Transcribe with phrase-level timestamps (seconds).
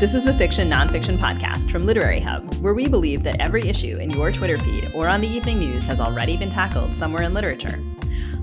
[0.00, 3.98] This is the Fiction Nonfiction Podcast from Literary Hub, where we believe that every issue
[3.98, 7.34] in your Twitter feed or on the evening news has already been tackled somewhere in
[7.34, 7.78] literature.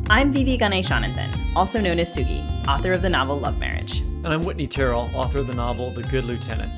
[0.07, 0.59] I'm V.V.
[0.59, 4.01] Ganeshananthan, also known as Sugi, author of the novel Love Marriage.
[4.01, 6.71] And I'm Whitney Terrell, author of the novel The Good Lieutenant.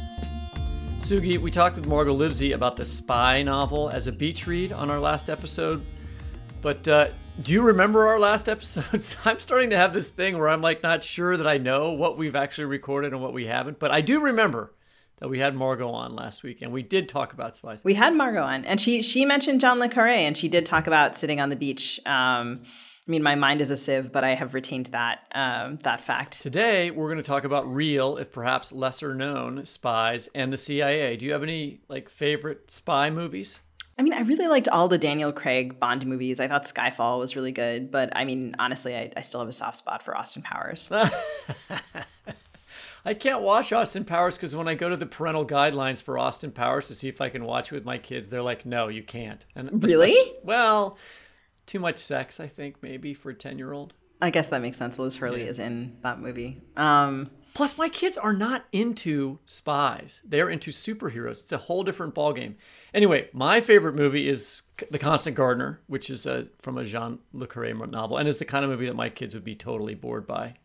[0.99, 4.89] Sugi, we talked with Margot Livesey about the spy novel as a beach read on
[4.89, 5.85] our last episode.
[6.61, 7.09] But uh,
[7.41, 9.15] do you remember our last episodes?
[9.25, 12.17] I'm starting to have this thing where I'm like not sure that I know what
[12.17, 13.79] we've actually recorded and what we haven't.
[13.79, 14.73] But I do remember
[15.17, 17.83] that we had Margot on last week and we did talk about spies.
[17.83, 20.87] We had Margot on, and she she mentioned John le Carre, and she did talk
[20.87, 21.99] about sitting on the beach.
[22.05, 22.61] Um,
[23.07, 26.41] I mean, my mind is a sieve, but I have retained that um, that fact.
[26.41, 31.17] Today, we're going to talk about real, if perhaps lesser known, spies and the CIA.
[31.17, 33.61] Do you have any like favorite spy movies?
[33.99, 36.39] I mean, I really liked all the Daniel Craig Bond movies.
[36.39, 39.51] I thought Skyfall was really good, but I mean, honestly, I, I still have a
[39.51, 40.89] soft spot for Austin Powers.
[43.05, 46.51] I can't watch Austin Powers because when I go to the parental guidelines for Austin
[46.51, 49.03] Powers to see if I can watch it with my kids, they're like, "No, you
[49.03, 50.15] can't." And really?
[50.43, 50.97] Well,
[51.65, 53.95] too much sex, I think, maybe for a ten-year-old.
[54.21, 54.97] I guess that makes sense.
[54.97, 55.49] Liz Hurley yeah.
[55.49, 56.61] is in that movie.
[56.77, 61.43] Um, Plus, my kids are not into spies; they're into superheroes.
[61.43, 62.55] It's a whole different ballgame.
[62.93, 67.47] Anyway, my favorite movie is The Constant Gardener, which is a, from a Jean Le
[67.47, 70.25] Carre novel, and is the kind of movie that my kids would be totally bored
[70.25, 70.55] by.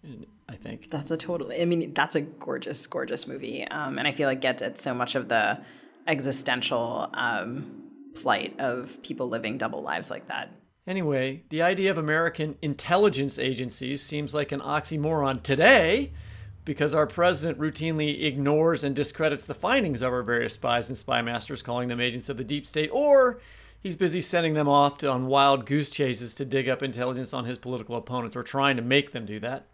[0.48, 1.61] I think that's a totally.
[1.61, 4.95] I mean, that's a gorgeous, gorgeous movie, um, and I feel like gets at so
[4.95, 5.61] much of the
[6.06, 7.83] existential um,
[8.14, 10.50] plight of people living double lives like that.
[10.86, 16.12] Anyway, the idea of American intelligence agencies seems like an oxymoron today
[16.65, 21.20] because our president routinely ignores and discredits the findings of our various spies and spy
[21.20, 23.41] masters, calling them agents of the deep state, or
[23.83, 27.45] he's busy sending them off to, on wild goose chases to dig up intelligence on
[27.45, 29.67] his political opponents or trying to make them do that.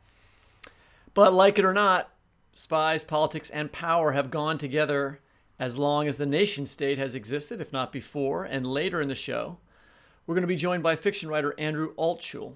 [1.15, 2.11] But like it or not,
[2.53, 5.21] spies, politics, and power have gone together
[5.59, 9.15] as long as the nation state has existed, if not before, and later in the
[9.15, 9.59] show.
[10.27, 12.55] We're going to be joined by fiction writer Andrew Altschul.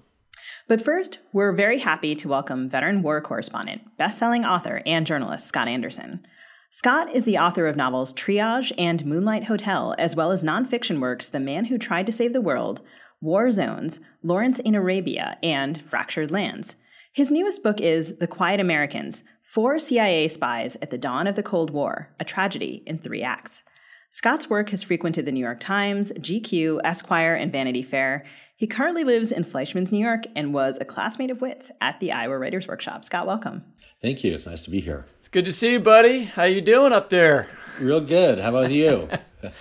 [0.67, 5.67] But first, we're very happy to welcome veteran war correspondent, best-selling author, and journalist Scott
[5.67, 6.25] Anderson.
[6.71, 11.27] Scott is the author of novels Triage and Moonlight Hotel, as well as nonfiction works
[11.27, 12.81] The Man Who Tried to Save the World,
[13.21, 16.75] War Zones, Lawrence in Arabia, and Fractured Lands.
[17.13, 21.43] His newest book is The Quiet Americans Four CIA Spies at the Dawn of the
[21.43, 23.63] Cold War, a tragedy in three acts.
[24.11, 29.03] Scott's work has frequented the New York Times, GQ, Esquire, and Vanity Fair, he currently
[29.03, 32.67] lives in Fleischmann's, New York, and was a classmate of Whit's at the Iowa Writers
[32.67, 33.03] Workshop.
[33.03, 33.63] Scott, welcome.
[34.01, 34.33] Thank you.
[34.33, 35.05] It's nice to be here.
[35.19, 36.23] It's good to see you, buddy.
[36.23, 37.47] How you doing up there?
[37.79, 38.39] Real good.
[38.39, 39.09] How about you?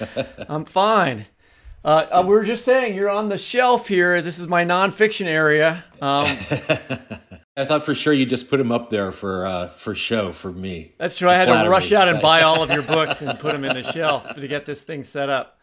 [0.49, 1.27] I'm fine.
[1.84, 4.22] Uh, uh, we were just saying you're on the shelf here.
[4.22, 5.84] This is my nonfiction area.
[6.00, 6.27] Um,
[7.56, 10.50] I thought for sure you just put them up there for uh, for show for
[10.50, 10.93] me.
[10.99, 11.28] That's true.
[11.28, 11.97] I had to rush me.
[11.97, 14.65] out and buy all of your books and put them in the shelf to get
[14.65, 15.59] this thing set up.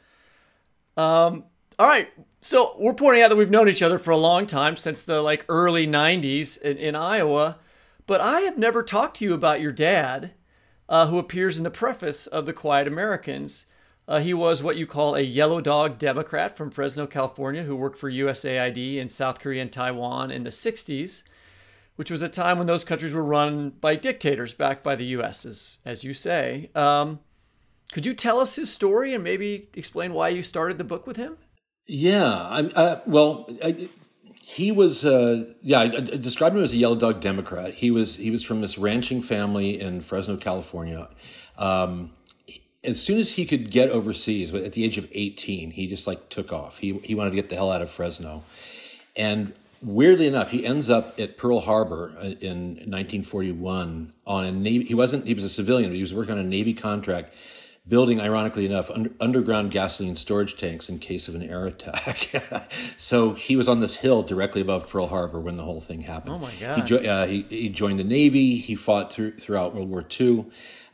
[0.95, 1.45] Um,
[1.79, 2.09] all right.
[2.43, 5.21] So we're pointing out that we've known each other for a long time since the
[5.21, 7.59] like early 90s in, in Iowa,
[8.07, 10.31] but I have never talked to you about your dad,
[10.89, 13.67] uh, who appears in the preface of The Quiet Americans.
[14.07, 17.99] Uh, he was what you call a yellow dog Democrat from Fresno, California, who worked
[17.99, 21.21] for USAID in South Korea and Taiwan in the 60s,
[21.95, 25.45] which was a time when those countries were run by dictators backed by the US,
[25.45, 26.71] as, as you say.
[26.73, 27.19] Um,
[27.91, 31.17] could you tell us his story and maybe explain why you started the book with
[31.17, 31.37] him?
[31.93, 33.89] Yeah, I'm, uh, well, I,
[34.41, 35.05] he was.
[35.05, 37.73] Uh, yeah, I, I described him as a yellow dog Democrat.
[37.73, 38.15] He was.
[38.15, 41.09] He was from this ranching family in Fresno, California.
[41.57, 42.11] Um,
[42.81, 46.07] as soon as he could get overseas, but at the age of 18, he just
[46.07, 46.77] like took off.
[46.77, 48.43] He he wanted to get the hell out of Fresno,
[49.17, 49.51] and
[49.83, 54.85] weirdly enough, he ends up at Pearl Harbor uh, in 1941 on a Navy.
[54.85, 55.27] He wasn't.
[55.27, 57.35] He was a civilian, but he was working on a Navy contract
[57.87, 62.29] building, ironically enough, under, underground gasoline storage tanks in case of an air attack.
[62.97, 66.35] so he was on this hill directly above Pearl Harbor when the whole thing happened.
[66.35, 66.77] Oh my God!
[66.77, 68.57] He, jo- uh, he, he, joined the Navy.
[68.57, 70.45] He fought through, throughout World War II.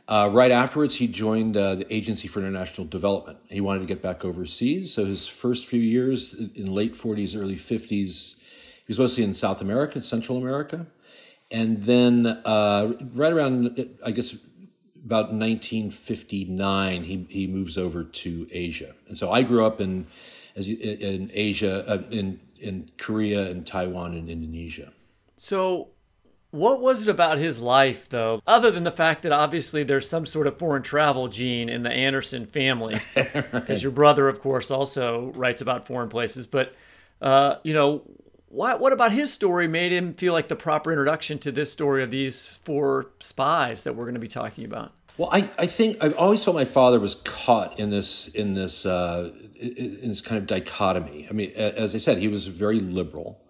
[0.08, 3.38] Uh, right afterwards, he joined uh, the Agency for International Development.
[3.50, 4.94] He wanted to get back overseas.
[4.94, 9.60] So his first few years in late 40s, early 50s, he was mostly in South
[9.60, 10.86] America, Central America.
[11.50, 14.34] And then uh, right around, I guess,
[15.08, 18.94] about 1959, he, he moves over to Asia.
[19.06, 20.04] And so I grew up in,
[20.54, 24.92] as, in Asia, uh, in, in Korea and Taiwan and Indonesia.
[25.38, 25.88] So,
[26.50, 30.26] what was it about his life, though, other than the fact that obviously there's some
[30.26, 33.00] sort of foreign travel gene in the Anderson family?
[33.14, 33.82] Because right.
[33.82, 36.46] your brother, of course, also writes about foreign places.
[36.46, 36.74] But,
[37.22, 38.02] uh, you know,
[38.50, 42.02] what, what about his story made him feel like the proper introduction to this story
[42.02, 44.92] of these four spies that we're going to be talking about?
[45.18, 48.86] Well, I, I think I've always felt my father was caught in this in this
[48.86, 51.26] uh, in this kind of dichotomy.
[51.28, 53.42] I mean, as I said, he was very liberal.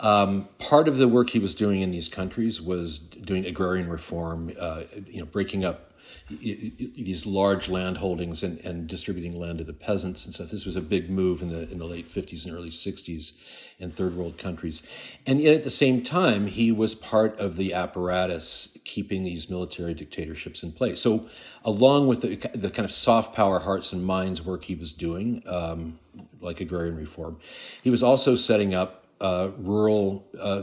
[0.00, 4.52] Um, part of the work he was doing in these countries was doing agrarian reform,
[4.58, 5.87] uh, you know, breaking up
[6.28, 10.50] these large land holdings and, and distributing land to the peasants and stuff.
[10.50, 13.38] This was a big move in the in the late 50s and early 60s
[13.78, 14.82] in third world countries.
[15.26, 19.94] And yet at the same time, he was part of the apparatus keeping these military
[19.94, 21.00] dictatorships in place.
[21.00, 21.28] So
[21.64, 25.42] along with the, the kind of soft power hearts and minds work he was doing,
[25.46, 25.98] um,
[26.40, 27.38] like agrarian reform,
[27.82, 30.62] he was also setting up uh, rural uh,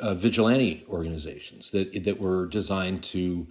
[0.00, 3.46] uh, vigilante organizations that, that were designed to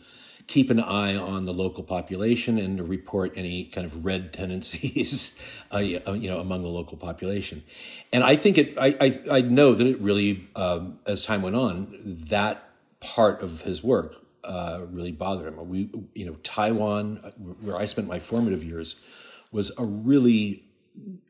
[0.52, 5.40] keep an eye on the local population and report any kind of red tendencies,
[5.72, 7.64] uh, uh, you know, among the local population.
[8.12, 11.56] And I think it, I, I, I know that it really, um, as time went
[11.56, 12.70] on, that
[13.00, 15.70] part of his work uh, really bothered him.
[15.70, 17.32] We, you know, Taiwan, uh,
[17.62, 19.00] where I spent my formative years,
[19.54, 20.66] was a really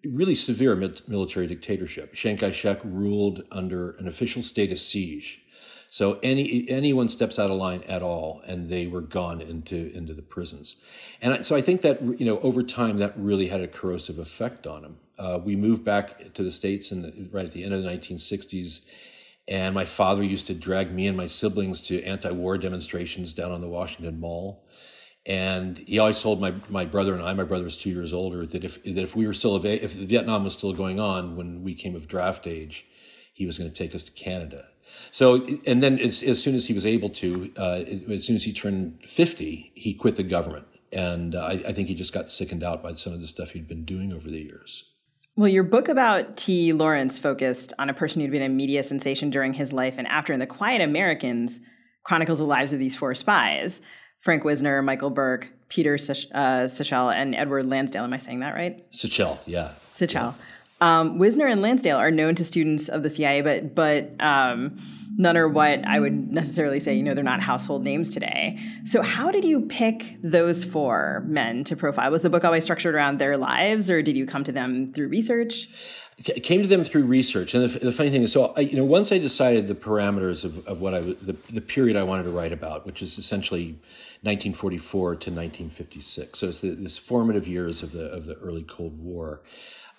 [0.04, 0.76] really severe
[1.08, 2.16] military dictatorship.
[2.16, 5.41] Chiang Kai-shek ruled under an official state of siege
[5.92, 10.14] so any anyone steps out of line at all, and they were gone into into
[10.14, 10.78] the prisons.
[11.22, 14.66] And so I think that you know over time that really had a corrosive effect
[14.66, 14.98] on him.
[15.20, 17.90] Uh, we moved back to the states in the, right at the end of the
[17.90, 18.86] 1960s.
[19.50, 23.60] And my father used to drag me and my siblings to anti-war demonstrations down on
[23.60, 24.66] the Washington Mall.
[25.26, 28.46] And he always told my, my brother and I, my brother was two years older,
[28.46, 31.76] that if that if we were still if Vietnam was still going on when we
[31.76, 32.86] came of draft age,
[33.34, 34.68] he was going to take us to Canada.
[35.12, 38.44] So, and then as, as soon as he was able to, uh, as soon as
[38.44, 40.66] he turned 50, he quit the government.
[40.92, 43.52] And uh, I, I think he just got sickened out by some of the stuff
[43.52, 44.92] he'd been doing over the years.
[45.38, 46.74] Well, your book about T.
[46.74, 50.34] Lawrence focused on a person who'd been a media sensation during his life and after,
[50.34, 51.62] and The Quiet Americans
[52.04, 53.82] chronicles the lives of these four spies
[54.20, 58.04] Frank Wisner, Michael Burke, Peter Sech- uh, Sichel, and Edward Lansdale.
[58.04, 58.86] Am I saying that right?
[58.92, 59.72] Sichel, yeah.
[59.92, 60.14] Sichel.
[60.14, 60.34] Yeah.
[60.82, 64.80] Um, Wisner and Lansdale are known to students of the CIA, but but um,
[65.16, 66.96] none are what I would necessarily say.
[66.96, 68.60] You know, they're not household names today.
[68.84, 72.10] So, how did you pick those four men to profile?
[72.12, 75.10] Was the book always structured around their lives, or did you come to them through
[75.10, 75.70] research?
[76.18, 78.76] It came to them through research, and the, the funny thing is, so I, you
[78.76, 82.24] know, once I decided the parameters of, of what I the, the period I wanted
[82.24, 83.80] to write about, which is essentially
[84.24, 86.40] 1944 to 1956.
[86.40, 89.42] So it's the, this formative years of the of the early Cold War.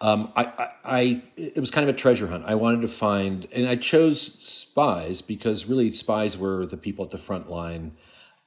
[0.02, 2.44] Um, I, I, I, it was kind of a treasure hunt.
[2.44, 7.12] I wanted to find, and I chose spies because really spies were the people at
[7.12, 7.96] the front line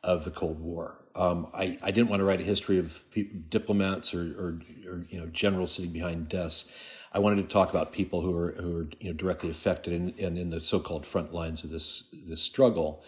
[0.04, 1.00] of the Cold War.
[1.16, 3.02] Um, I, I didn't want to write a history of
[3.50, 6.74] diplomats or, or, or, you know generals sitting behind desks.
[7.14, 10.38] I wanted to talk about people who are who are you know directly affected and
[10.38, 13.02] in, the so-called front lines of this this struggle,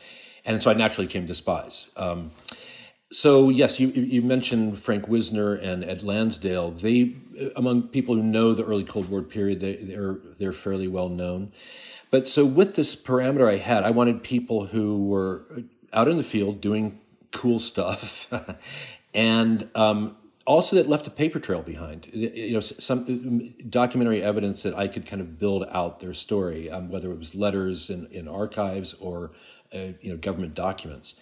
[0.46, 1.92] and so I naturally came to spies.
[1.98, 2.32] Um,
[3.10, 6.72] so yes, you you mentioned Frank Wisner and Ed Lansdale.
[6.72, 7.16] They
[7.56, 11.52] among people who know the early Cold War period, they, they're they're fairly well known.
[12.12, 15.46] But so with this parameter I had, I wanted people who were
[15.94, 17.00] out in the field doing
[17.32, 18.32] cool stuff,
[19.14, 22.08] and um, also that left a paper trail behind.
[22.12, 26.90] You know, some documentary evidence that I could kind of build out their story, um,
[26.90, 29.32] whether it was letters in, in archives or
[29.74, 31.20] uh, you know government documents.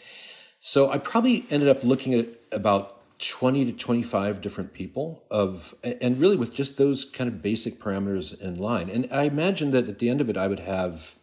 [0.67, 6.19] So I probably ended up looking at about 20 to 25 different people of and
[6.19, 8.89] really with just those kind of basic parameters in line.
[8.89, 11.13] And I imagined that at the end of it I would have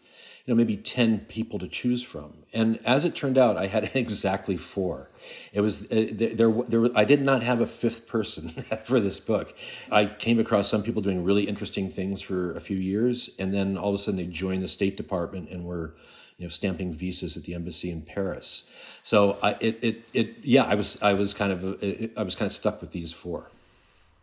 [0.45, 2.33] you know maybe 10 people to choose from.
[2.53, 5.09] And as it turned out I had exactly 4.
[5.53, 8.49] It was uh, there, there, there I did not have a fifth person
[8.85, 9.55] for this book.
[9.91, 13.77] I came across some people doing really interesting things for a few years and then
[13.77, 15.95] all of a sudden they joined the State Department and were
[16.39, 18.69] you know stamping visas at the embassy in Paris.
[19.03, 21.83] So I, it, it, it, yeah, I was, I was kind of,
[22.17, 23.51] I was kind of stuck with these four.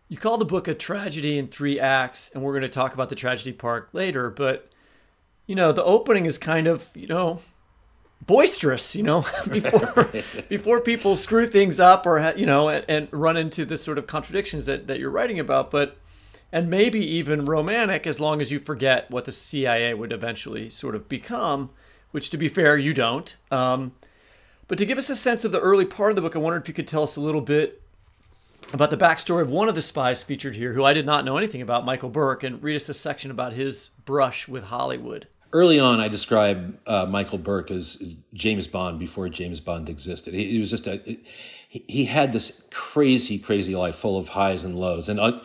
[0.07, 3.09] You call the book a tragedy in three acts, and we're going to talk about
[3.09, 4.29] the tragedy part later.
[4.29, 4.68] But
[5.49, 7.39] you know, the opening is kind of, you know,
[8.27, 8.95] boisterous.
[8.95, 10.07] You know, before
[10.47, 14.05] before people screw things up or you know, and, and run into the sort of
[14.05, 15.71] contradictions that that you're writing about.
[15.71, 15.97] But
[16.51, 20.93] and maybe even romantic, as long as you forget what the CIA would eventually sort
[20.93, 21.71] of become.
[22.11, 23.35] Which, to be fair, you don't.
[23.51, 23.93] Um,
[24.67, 26.61] but to give us a sense of the early part of the book, I wondered
[26.61, 27.81] if you could tell us a little bit
[28.71, 31.37] about the backstory of one of the spies featured here, who I did not know
[31.37, 35.27] anything about, Michael Burke, and read us a section about his brush with Hollywood.
[35.51, 40.33] Early on, I described uh, Michael Burke as James Bond before James Bond existed.
[40.33, 41.01] He, he was just a
[41.67, 45.09] he, he had this crazy, crazy life full of highs and lows.
[45.09, 45.41] And I'll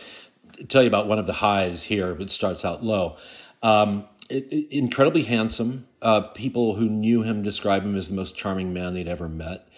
[0.69, 3.17] tell you about one of the highs here, but starts out low.
[3.63, 5.87] Um, incredibly handsome.
[6.03, 9.69] Uh, people who knew him describe him as the most charming man they'd ever met.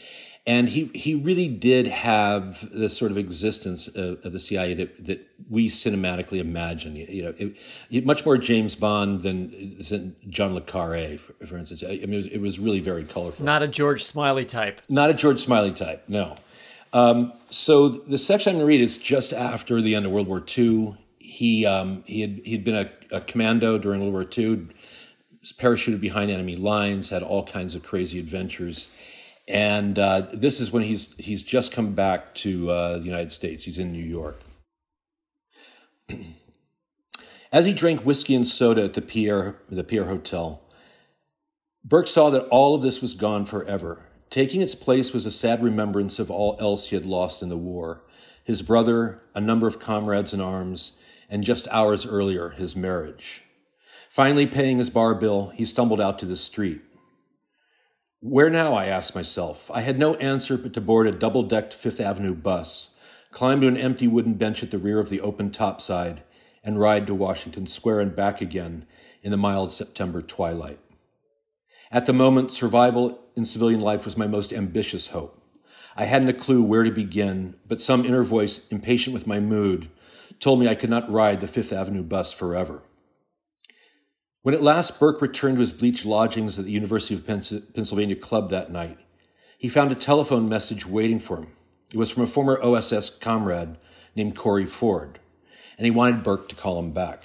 [0.47, 5.07] And he he really did have the sort of existence of, of the CIA that,
[5.07, 6.95] that we cinematically imagine.
[6.95, 7.57] You, you know, it,
[7.91, 11.83] it, much more James Bond than, than John le Carre, for, for, instance.
[11.83, 13.45] I mean, it was, it was, really very colorful.
[13.45, 14.81] Not a George Smiley type.
[14.89, 16.05] Not a George Smiley type.
[16.07, 16.37] No.
[16.93, 20.29] Um, so the section I'm going to read is just after the end of World
[20.29, 20.97] War II.
[21.19, 24.69] He um, he had he'd been a, a commando during World War II,
[25.59, 28.97] parachuted behind enemy lines, had all kinds of crazy adventures
[29.49, 33.65] and uh, this is when he's he's just come back to uh, the United States.
[33.65, 34.41] He's in New York.
[37.53, 40.63] As he drank whiskey and soda at the Pierre the Pierre Hotel,
[41.85, 44.07] Burke saw that all of this was gone forever.
[44.29, 47.57] Taking its place was a sad remembrance of all else he had lost in the
[47.57, 48.03] war
[48.47, 53.43] his brother, a number of comrades in arms, and just hours earlier, his marriage.
[54.09, 56.81] Finally, paying his bar bill, he stumbled out to the street.
[58.21, 58.73] Where now?
[58.73, 59.71] I asked myself.
[59.71, 62.95] I had no answer but to board a double decked Fifth Avenue bus,
[63.31, 66.23] climb to an empty wooden bench at the rear of the open topside,
[66.65, 68.87] and ride to Washington Square and back again
[69.23, 70.81] in the mild September twilight.
[71.93, 75.43] At the moment, survival in civilian life was my most ambitious hope.
[75.95, 79.89] I hadn't a clue where to begin, but some inner voice, impatient with my mood,
[80.41, 82.83] told me I could not ride the Fifth Avenue bus forever.
[84.47, 88.49] When at last Burke returned to his bleached lodgings at the University of Pennsylvania Club
[88.51, 88.97] that night,
[89.59, 91.49] he found a telephone message waiting for him.
[91.93, 93.77] It was from a former OSS comrade
[94.15, 95.19] named Corey Ford,
[95.77, 97.25] and he wanted Burke to call him back.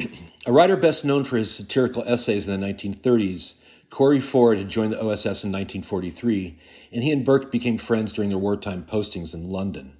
[0.46, 4.94] a writer best known for his satirical essays in the 1930s, Corey Ford had joined
[4.94, 6.58] the OSS in 1943,
[6.92, 9.92] and he and Burke became friends during their wartime postings in London.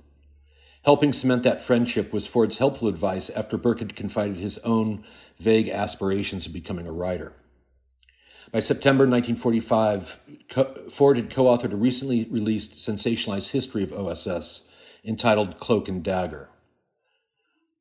[0.84, 5.02] Helping cement that friendship was Ford's helpful advice after Burke had confided his own
[5.38, 7.32] vague aspirations of becoming a writer.
[8.52, 10.20] By September 1945,
[10.90, 14.68] Ford had co authored a recently released sensationalized history of OSS
[15.02, 16.50] entitled Cloak and Dagger.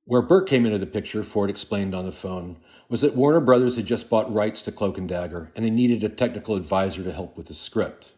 [0.06, 2.58] Where Burke came into the picture, Ford explained on the phone,
[2.88, 6.04] was that Warner Brothers had just bought rights to Cloak and Dagger, and they needed
[6.04, 8.14] a technical advisor to help with the script.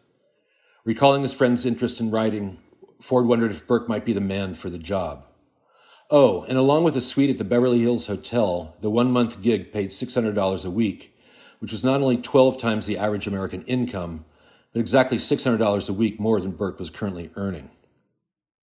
[0.84, 2.58] Recalling his friend's interest in writing,
[3.00, 5.26] Ford wondered if Burke might be the man for the job.
[6.10, 9.72] Oh, and along with a suite at the Beverly Hills Hotel, the one month gig
[9.72, 11.16] paid $600 a week,
[11.58, 14.24] which was not only 12 times the average American income,
[14.72, 17.70] but exactly $600 a week more than Burke was currently earning.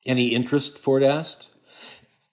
[0.05, 0.77] Any interest?
[0.77, 1.49] Ford asked.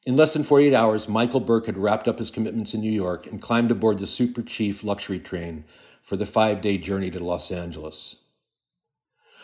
[0.06, 3.26] In less than 48 hours, Michael Burke had wrapped up his commitments in New York
[3.26, 5.64] and climbed aboard the Super Chief luxury train
[6.02, 8.24] for the five day journey to Los Angeles.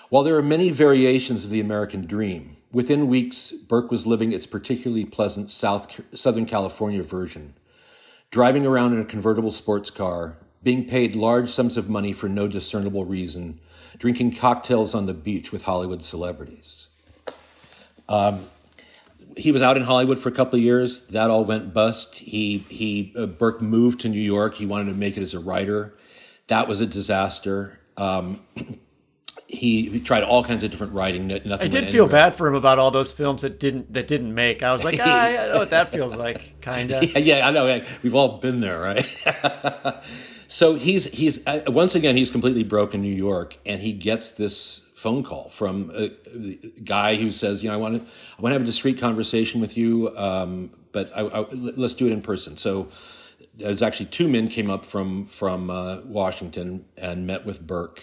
[0.09, 4.47] While there are many variations of the American dream, within weeks, Burke was living its
[4.47, 7.55] particularly pleasant South, Southern California version,
[8.31, 12.47] driving around in a convertible sports car, being paid large sums of money for no
[12.47, 13.59] discernible reason,
[13.99, 16.89] drinking cocktails on the beach with Hollywood celebrities.
[18.09, 18.47] Um,
[19.37, 21.09] he was out in Hollywood for a couple of years.
[21.09, 22.19] That all went bust.
[22.19, 24.55] He he uh, Burke moved to New York.
[24.55, 25.99] He wanted to make it as a writer.
[26.47, 27.81] That was a disaster.
[27.97, 28.41] Um,
[29.57, 31.27] he, tried all kinds of different writing.
[31.27, 34.35] Nothing I did feel bad for him about all those films that didn't that didn't
[34.35, 34.63] make.
[34.63, 37.03] I was like, ah, I know what that feels like, kind of.
[37.03, 37.83] yeah, yeah, I know.
[38.03, 39.07] We've all been there, right?
[40.49, 44.31] so he's he's uh, once again he's completely broke in New York, and he gets
[44.33, 48.09] this phone call from a, a guy who says, you know, I want to
[48.39, 52.07] I want to have a discreet conversation with you, um, but I, I, let's do
[52.07, 52.57] it in person.
[52.57, 52.89] So.
[53.59, 58.03] There's actually two men came up from from uh, Washington and met with Burke,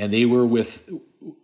[0.00, 0.90] and they were with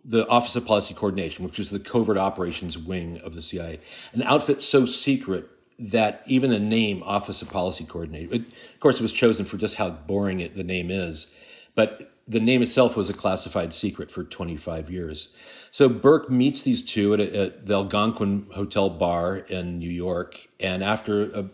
[0.03, 3.79] the Office of Policy Coordination, which is the covert operations wing of the CIA,
[4.13, 5.47] an outfit so secret
[5.77, 9.75] that even the name Office of Policy Coordination, of course, it was chosen for just
[9.75, 11.35] how boring it, the name is,
[11.75, 15.35] but the name itself was a classified secret for 25 years.
[15.69, 20.47] So Burke meets these two at, a, at the Algonquin Hotel bar in New York,
[20.59, 21.45] and after a,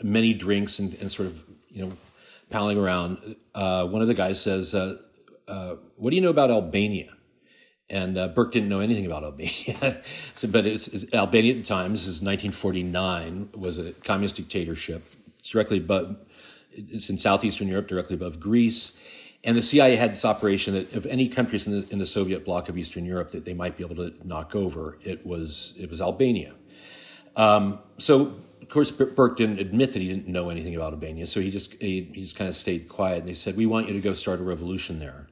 [0.00, 1.42] many drinks and, and, sort of
[1.72, 1.92] you know
[2.50, 4.76] palling around, uh, one of the guys says.
[4.76, 4.98] Uh,
[5.52, 7.12] uh, what do you know about Albania?
[7.90, 10.02] And uh, Burke didn't know anything about Albania.
[10.34, 15.04] so, but it's, it's, Albania at the time, this is 1949, was a communist dictatorship.
[15.38, 16.16] It's directly above,
[16.70, 18.98] it's in southeastern Europe, directly above Greece.
[19.44, 22.46] And the CIA had this operation that of any countries in the, in the Soviet
[22.46, 25.90] bloc of Eastern Europe that they might be able to knock over, it was, it
[25.90, 26.54] was Albania.
[27.36, 31.40] Um, so of course, Burke didn't admit that he didn't know anything about Albania, so
[31.40, 33.20] he just he, he, just kind of stayed quiet.
[33.20, 35.26] And they said, "We want you to go start a revolution there."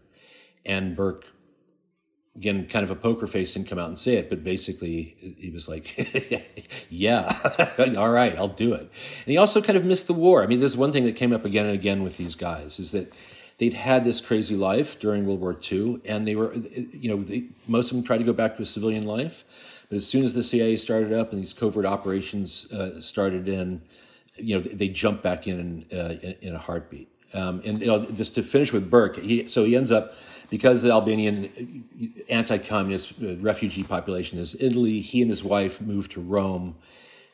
[0.67, 1.27] And Burke,
[2.37, 5.51] again, kind of a poker face, didn't come out and say it, but basically he
[5.51, 7.33] was like, yeah,
[7.97, 8.81] all right, I'll do it.
[8.81, 10.43] And he also kind of missed the war.
[10.43, 12.93] I mean, there's one thing that came up again and again with these guys is
[12.93, 13.13] that
[13.61, 17.45] they'd had this crazy life during World War II, and they were, you know, they,
[17.69, 19.45] most of them tried to go back to a civilian life.
[19.91, 23.83] But as soon as the CIA started up and these covert operations uh, started in,
[24.37, 27.09] you know, they, jumped back in uh, in, in, a heartbeat.
[27.35, 30.15] Um, and you know, just to finish with Burke, he, so he ends up
[30.51, 31.85] because the Albanian
[32.29, 35.01] anti-communist uh, refugee population is Italy.
[35.01, 36.77] He and his wife moved to Rome.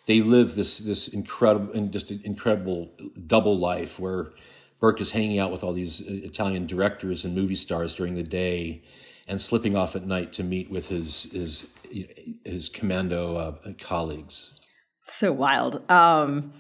[0.07, 2.91] They live this this incredible just incredible
[3.27, 4.33] double life where
[4.79, 8.23] Burke is hanging out with all these uh, Italian directors and movie stars during the
[8.23, 8.83] day,
[9.27, 11.73] and slipping off at night to meet with his his
[12.45, 14.61] his commando uh, colleagues.
[15.03, 15.89] So wild.
[15.91, 16.53] Um,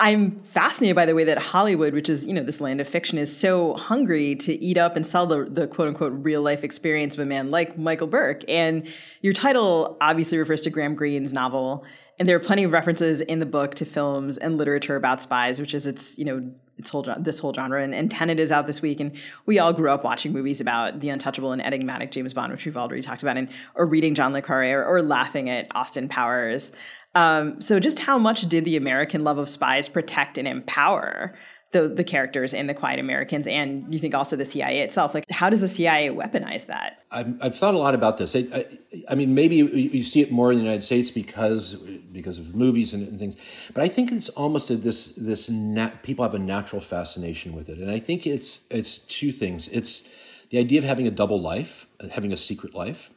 [0.00, 3.16] I'm fascinated by the way that Hollywood, which is you know this land of fiction,
[3.16, 7.14] is so hungry to eat up and sell the, the quote unquote real life experience
[7.14, 8.42] of a man like Michael Burke.
[8.48, 8.88] And
[9.22, 11.84] your title obviously refers to Graham Greene's novel,
[12.18, 15.60] and there are plenty of references in the book to films and literature about spies,
[15.60, 17.82] which is its you know its whole this whole genre.
[17.82, 20.98] And, and Tenet is out this week, and we all grew up watching movies about
[21.00, 24.32] the untouchable and enigmatic James Bond, which we've already talked about, and or reading John
[24.32, 26.72] le Carre or, or laughing at Austin Powers.
[27.14, 31.34] Um, so, just how much did the American love of spies protect and empower
[31.74, 35.14] the, the characters in the Quiet Americans, and you think also the CIA itself?
[35.14, 37.04] Like, how does the CIA weaponize that?
[37.10, 38.34] I've, I've thought a lot about this.
[38.34, 38.66] I, I,
[39.10, 42.94] I, mean, maybe you see it more in the United States because because of movies
[42.94, 43.36] and, and things,
[43.74, 45.50] but I think it's almost a, this this
[46.02, 49.68] people have a natural fascination with it, and I think it's it's two things.
[49.68, 50.08] It's
[50.50, 53.10] the idea of having a double life, having a secret life,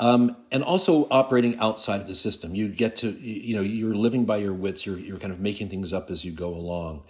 [0.00, 2.54] um, and also operating outside of the system.
[2.54, 4.86] You get to, you know, you're living by your wits.
[4.86, 7.04] You're, you're kind of making things up as you go along.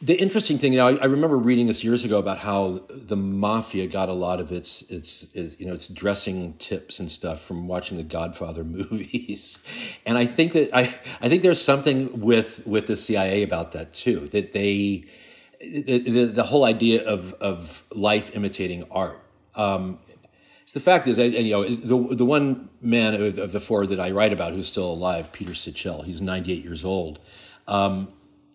[0.00, 3.14] The interesting thing, you know, I, I remember reading this years ago about how the
[3.14, 7.40] mafia got a lot of its, its, its, you know, its dressing tips and stuff
[7.40, 9.64] from watching the Godfather movies,
[10.04, 13.94] and I think that I, I think there's something with with the CIA about that
[13.94, 14.26] too.
[14.28, 15.04] That they,
[15.60, 19.22] the, the, the whole idea of of life imitating art.
[19.54, 20.00] Um,
[20.72, 24.00] the fact is, and, you know, the the one man of, of, the four that
[24.00, 27.20] I write about who's still alive, Peter Sichel, he's 98 years old.
[27.68, 28.08] Um,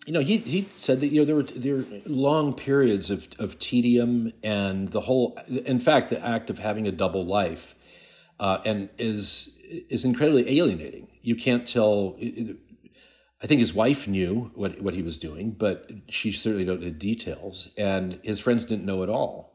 [0.07, 3.27] you know, he, he said that you know there were there were long periods of
[3.39, 5.37] of tedium and the whole.
[5.47, 7.75] In fact, the act of having a double life,
[8.39, 11.09] uh, and is is incredibly alienating.
[11.21, 12.15] You can't tell.
[13.43, 16.89] I think his wife knew what what he was doing, but she certainly don't know
[16.89, 19.46] details, and his friends didn't know at all.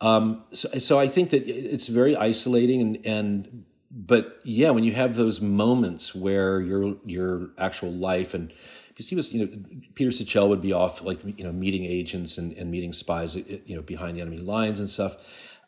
[0.00, 4.92] Um, so, so I think that it's very isolating and, and but yeah, when you
[4.92, 8.52] have those moments where your your actual life and
[8.88, 9.52] because he was, you know,
[9.94, 13.76] Peter Sichel would be off like you know meeting agents and, and meeting spies, you
[13.76, 15.16] know, behind the enemy lines and stuff.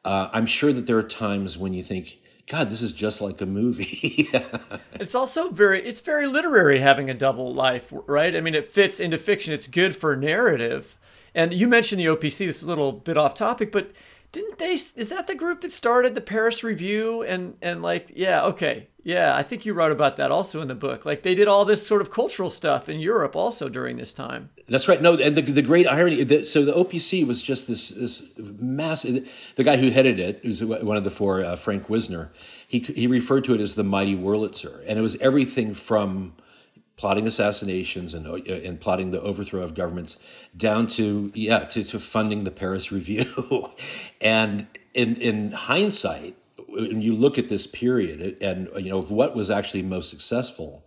[0.05, 3.41] Uh, I'm sure that there are times when you think, God, this is just like
[3.41, 4.29] a movie.
[4.95, 8.35] it's also very it's very literary having a double life, right?
[8.37, 9.55] I mean, it fits into fiction.
[9.55, 10.99] It's good for narrative.
[11.35, 12.47] And you mentioned the OPC.
[12.47, 13.93] This is a little bit off topic, but
[14.33, 18.43] didn't they is that the group that started the paris review and and like yeah
[18.43, 21.07] okay yeah i think you wrote about that also in the book.
[21.07, 24.51] Like they did all this sort of cultural stuff in europe also during this time.
[24.67, 25.01] That's right.
[25.01, 29.31] No and the, the great irony that, so the opc was just this this massive
[29.57, 32.31] the guy who headed it who's one of the four uh, frank wisner
[32.69, 34.85] he, he referred to it as the mighty wurlitzer.
[34.87, 36.35] And it was everything from
[36.99, 40.23] plotting assassinations and, and plotting the overthrow of governments
[40.55, 43.73] down to yeah to, to funding the Paris Review,
[44.21, 46.37] and in in hindsight,
[46.69, 50.85] when you look at this period and you know what was actually most successful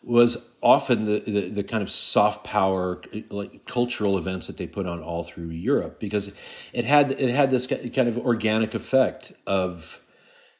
[0.00, 4.86] was often the, the, the, kind of soft power like cultural events that they put
[4.86, 6.32] on all through Europe because
[6.72, 10.00] it had it had this kind of organic effect of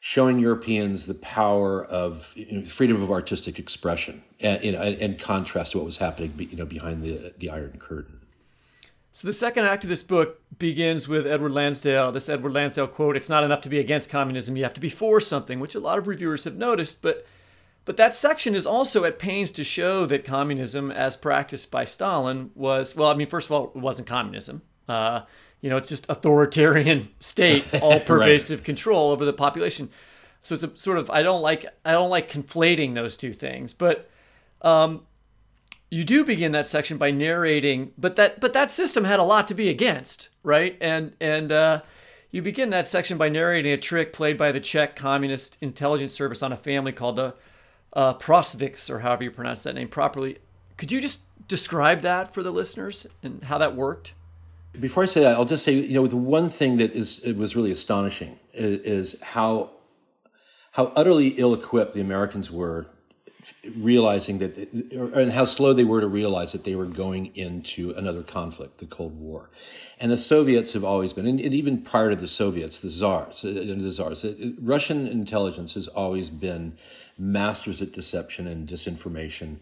[0.00, 5.16] showing Europeans the power of you know, freedom of artistic expression, and, you know, in
[5.16, 8.20] contrast to what was happening, you know, behind the the Iron Curtain.
[9.10, 12.12] So the second act of this book begins with Edward Lansdale.
[12.12, 14.90] This Edward Lansdale quote: "It's not enough to be against communism; you have to be
[14.90, 17.26] for something," which a lot of reviewers have noticed, but.
[17.84, 22.50] But that section is also at pains to show that communism, as practiced by Stalin,
[22.54, 23.08] was well.
[23.08, 24.60] I mean, first of all, it wasn't communism.
[24.86, 25.22] Uh,
[25.60, 28.64] you know, it's just authoritarian state, all pervasive right.
[28.64, 29.90] control over the population.
[30.42, 33.72] So it's a sort of I don't like I don't like conflating those two things,
[33.74, 34.08] but
[34.62, 35.02] um,
[35.90, 39.48] you do begin that section by narrating, but that but that system had a lot
[39.48, 40.76] to be against, right?
[40.80, 41.82] And and uh,
[42.30, 46.42] you begin that section by narrating a trick played by the Czech Communist Intelligence Service
[46.42, 47.34] on a family called the
[47.94, 50.38] uh, Prosviks, or however you pronounce that name properly.
[50.76, 54.12] Could you just describe that for the listeners and how that worked?
[54.78, 57.36] Before I say that, I'll just say, you know, the one thing that is it
[57.36, 58.80] was really astonishing is,
[59.14, 59.70] is how
[60.72, 62.86] how utterly ill-equipped the Americans were
[63.76, 68.22] realizing that, and how slow they were to realize that they were going into another
[68.22, 69.50] conflict, the Cold War.
[69.98, 73.48] And the Soviets have always been, and even prior to the Soviets, the czars, uh,
[73.50, 76.76] the czars, uh, Russian intelligence has always been
[77.16, 79.56] masters at deception and disinformation.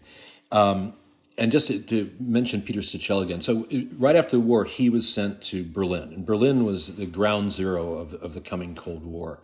[0.51, 0.93] Um,
[1.37, 5.11] and just to, to, mention Peter Sichel again, so right after the war, he was
[5.11, 9.39] sent to Berlin, and Berlin was the ground zero of, of the coming Cold War.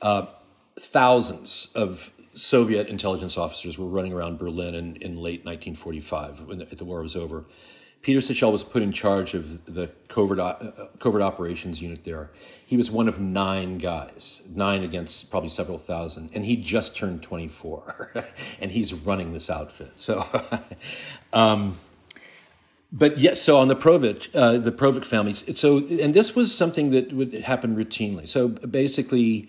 [0.00, 0.26] Uh,
[0.78, 6.64] thousands of Soviet intelligence officers were running around Berlin in, in late 1945 when the,
[6.66, 7.44] the war was over.
[8.04, 10.54] Peter Sichel was put in charge of the covert, uh,
[10.98, 12.30] covert operations unit there.
[12.66, 17.22] He was one of nine guys, nine against probably several thousand, and he just turned
[17.22, 18.26] 24,
[18.60, 19.92] and he's running this outfit.
[19.96, 20.22] So,
[21.32, 21.78] um,
[22.92, 26.90] but yes, so on the Provich, uh, the Provich families, so and this was something
[26.90, 28.28] that would happen routinely.
[28.28, 29.48] So basically,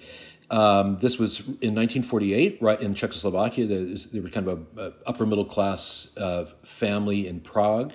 [0.50, 3.68] um, this was in 1948, right in Czechoslovakia.
[3.68, 7.92] There was kind of a, a upper middle class uh, family in Prague.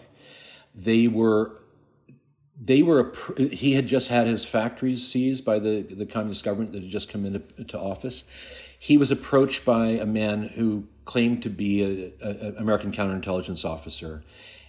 [0.84, 1.60] They were,
[2.60, 3.12] they were.
[3.36, 7.10] He had just had his factories seized by the the communist government that had just
[7.10, 8.24] come into, office.
[8.78, 11.82] He was approached by a man who claimed to be
[12.22, 14.22] an American counterintelligence officer,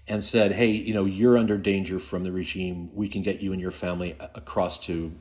[0.07, 2.89] and said, "Hey, you know, you're under danger from the regime.
[2.93, 5.13] We can get you and your family across to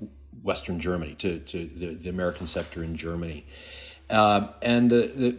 [0.42, 3.44] Western Germany, to, to the, the American sector in Germany.
[4.08, 5.36] Uh, and the, the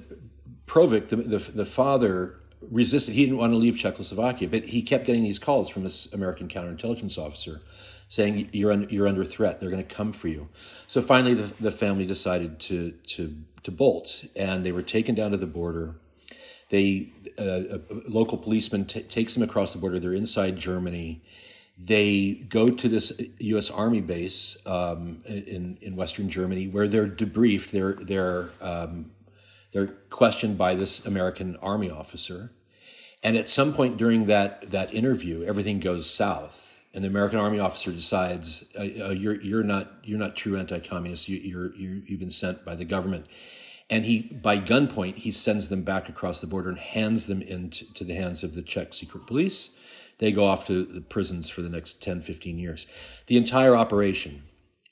[0.65, 3.13] Provich, the, the, the, father, resisted.
[3.15, 6.47] He didn't want to leave Czechoslovakia, but he kept getting these calls from this American
[6.47, 7.61] counterintelligence officer
[8.07, 9.59] saying, You're, un, you're under threat.
[9.59, 10.49] They're going to come for you.
[10.87, 15.31] So finally, the, the family decided to, to, to bolt, and they were taken down
[15.31, 15.95] to the border.
[16.69, 19.99] They, uh, a local policeman t- takes them across the border.
[19.99, 21.21] They're inside Germany
[21.83, 23.71] they go to this U.S.
[23.71, 27.71] Army base um, in in Western Germany, where they're debriefed.
[27.71, 29.11] They're they're um,
[29.71, 32.51] they're questioned by this American Army officer,
[33.23, 37.59] and at some point during that that interview, everything goes south, and the American Army
[37.59, 41.29] officer decides uh, uh, you're you're not you're not true anti-communist.
[41.29, 43.25] You, you're you, you've been sent by the government.
[43.89, 48.05] And he, by gunpoint, he sends them back across the border and hands them into
[48.05, 49.77] the hands of the Czech secret police
[50.21, 52.85] they go off to the prisons for the next 10, 15 years.
[53.25, 54.43] The entire operation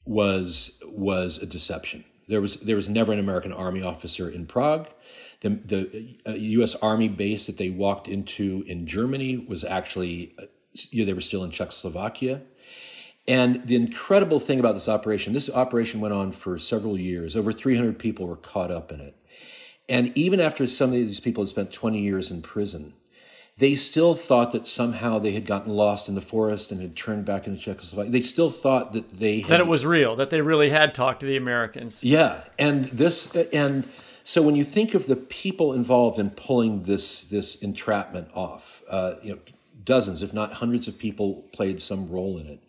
[0.04, 2.04] was was a deception.
[2.30, 4.88] There was there was never an American army officer in Prague.
[5.42, 6.76] The, the uh, U.S.
[6.76, 10.44] Army base that they walked into in Germany was actually uh,
[10.94, 12.42] they were still in Czechoslovakia.
[13.28, 17.36] And the incredible thing about this operation, this operation went on for several years.
[17.36, 19.16] Over 300 people were caught up in it.
[19.88, 22.94] And even after some of these people had spent 20 years in prison,
[23.60, 27.26] they still thought that somehow they had gotten lost in the forest and had turned
[27.26, 28.10] back into Czechoslovakia.
[28.10, 31.20] They still thought that they had, that it was real, that they really had talked
[31.20, 32.02] to the Americans.
[32.02, 33.86] Yeah, and this and
[34.24, 39.16] so when you think of the people involved in pulling this this entrapment off, uh,
[39.22, 39.40] you know,
[39.84, 42.64] dozens, if not hundreds, of people played some role in it.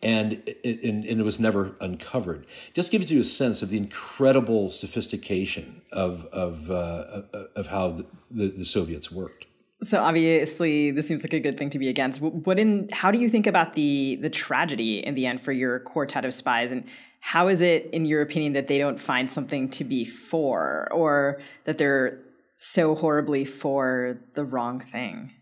[0.00, 2.46] And it, and, and it was never uncovered.
[2.72, 7.22] Just gives you a sense of the incredible sophistication of of uh,
[7.56, 9.47] of how the, the, the Soviets worked.
[9.82, 12.20] So obviously, this seems like a good thing to be against.
[12.20, 12.88] What in?
[12.92, 16.34] How do you think about the the tragedy in the end for your quartet of
[16.34, 16.84] spies, and
[17.20, 21.40] how is it, in your opinion, that they don't find something to be for, or
[21.64, 22.18] that they're
[22.56, 25.32] so horribly for the wrong thing?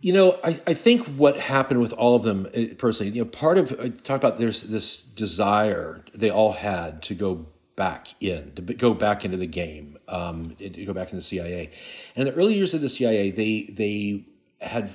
[0.00, 3.30] You know, I, I think what happened with all of them uh, personally, you know,
[3.30, 7.46] part of I talk about there's this desire they all had to go
[7.76, 11.70] back in, to go back into the game, um, to go back in the CIA.
[12.14, 14.24] And in the early years of the CIA, they they
[14.60, 14.94] had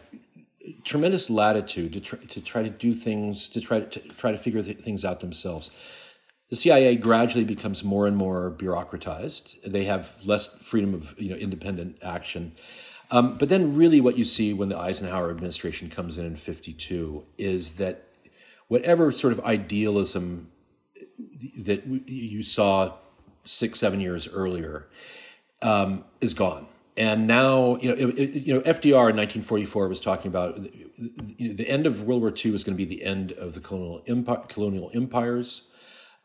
[0.84, 4.62] tremendous latitude to try, to try to do things, to try to try to figure
[4.62, 5.72] th- things out themselves.
[6.50, 9.62] The CIA gradually becomes more and more bureaucratized.
[9.64, 12.54] They have less freedom of you know independent action.
[13.12, 17.26] Um, but then, really, what you see when the Eisenhower administration comes in in '52
[17.38, 18.08] is that
[18.68, 20.51] whatever sort of idealism
[21.60, 22.94] that you saw
[23.44, 24.88] six, seven years earlier
[25.62, 26.68] um, is gone.
[26.98, 31.50] And now, you know, it, it, you know, FDR in 1944 was talking about you
[31.50, 33.60] know, the end of World War II was going to be the end of the
[33.60, 34.02] colonial
[34.48, 35.70] colonial empires.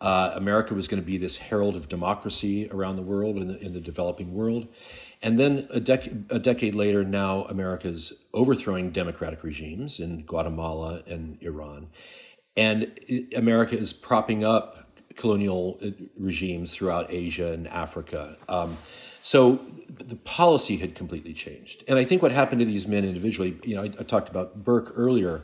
[0.00, 3.58] Uh, America was going to be this herald of democracy around the world in the,
[3.60, 4.68] in the developing world.
[5.22, 11.02] And then a, dec- a decade later, now America is overthrowing democratic regimes in Guatemala
[11.06, 11.88] and Iran.
[12.56, 12.98] And
[13.34, 14.85] America is propping up
[15.16, 18.36] colonial uh, regimes throughout Asia and Africa.
[18.48, 18.76] Um,
[19.22, 19.56] so
[19.88, 21.82] the policy had completely changed.
[21.88, 24.62] And I think what happened to these men individually, you know, I, I talked about
[24.62, 25.42] Burke earlier.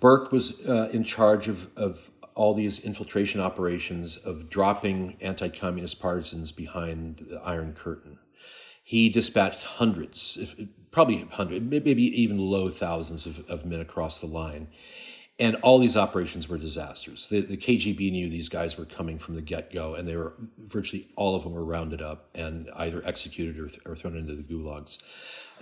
[0.00, 6.00] Burke was uh, in charge of, of all these infiltration operations of dropping anti communist
[6.00, 8.18] partisans behind the Iron Curtain.
[8.82, 10.54] he dispatched hundreds,
[10.90, 14.68] probably hundreds, maybe even low thousands of, of men across the line.
[15.40, 17.28] And all these operations were disasters.
[17.28, 20.34] The, the KGB knew these guys were coming from the get go, and they were
[20.58, 24.42] virtually all of them were rounded up and either executed or, or thrown into the
[24.42, 24.98] gulags.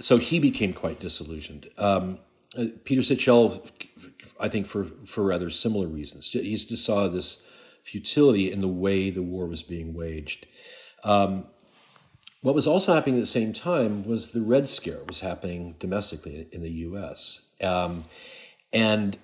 [0.00, 1.70] So he became quite disillusioned.
[1.78, 2.18] Um,
[2.58, 3.70] uh, Peter Sichel,
[4.40, 7.46] I think, for, for rather similar reasons, he just saw this
[7.82, 10.46] futility in the way the war was being waged.
[11.04, 11.46] Um,
[12.40, 16.48] what was also happening at the same time was the Red Scare was happening domestically
[16.52, 17.50] in the U.S.
[17.62, 18.04] Um,
[18.72, 19.16] and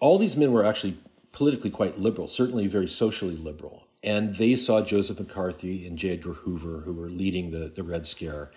[0.00, 0.98] all these men were actually
[1.32, 3.86] politically quite liberal, certainly very socially liberal.
[4.02, 6.10] And they saw Joseph McCarthy and J.
[6.10, 8.50] Edgar Hoover, who were leading the, the Red Scare,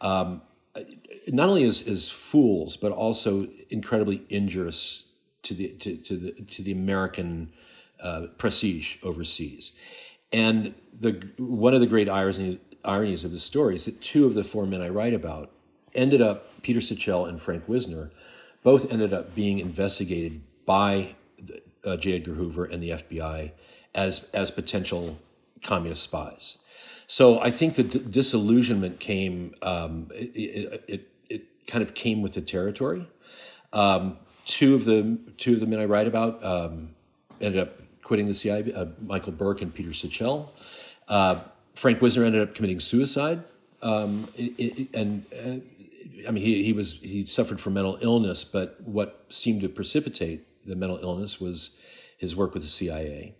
[0.00, 0.42] um,
[1.26, 5.06] not only as, as fools, but also incredibly injurious
[5.42, 7.52] to the, to, to the, to the American
[8.02, 9.72] uh, prestige overseas.
[10.32, 14.34] And the, one of the great ironies, ironies of the story is that two of
[14.34, 15.50] the four men I write about
[15.94, 18.10] ended up, Peter Sichel and Frank Wisner,
[18.62, 21.14] both ended up being investigated by
[21.86, 22.16] uh, J.
[22.16, 23.52] Edgar Hoover and the FBI
[23.94, 25.18] as, as potential
[25.64, 26.58] communist spies.
[27.06, 32.34] So I think the d- disillusionment came, um, it, it, it, kind of came with
[32.34, 33.06] the territory.
[33.72, 36.94] Um, two of the two of the men I write about um,
[37.40, 38.72] ended up quitting the CIA.
[38.72, 40.48] Uh, Michael Burke and Peter Sichel.
[41.08, 41.40] Uh,
[41.74, 43.42] Frank Wisner ended up committing suicide,
[43.82, 48.80] um, it, and uh, I mean he, he was he suffered from mental illness, but
[48.80, 51.80] what seemed to precipitate the mental illness was
[52.16, 53.34] his work with the CIA,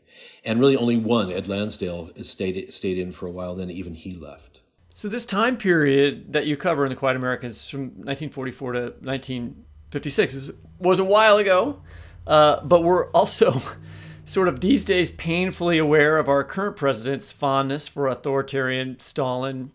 [0.45, 3.55] and really only one Ed Lansdale stayed stayed in for a while.
[3.55, 4.61] Then even he left.
[4.93, 10.35] So this time period that you cover in the Quiet Americans from 1944 to 1956
[10.35, 11.83] is, was a while ago,
[12.27, 13.63] uh, but we're also
[14.25, 19.71] sort of these days painfully aware of our current president's fondness for authoritarian Stalin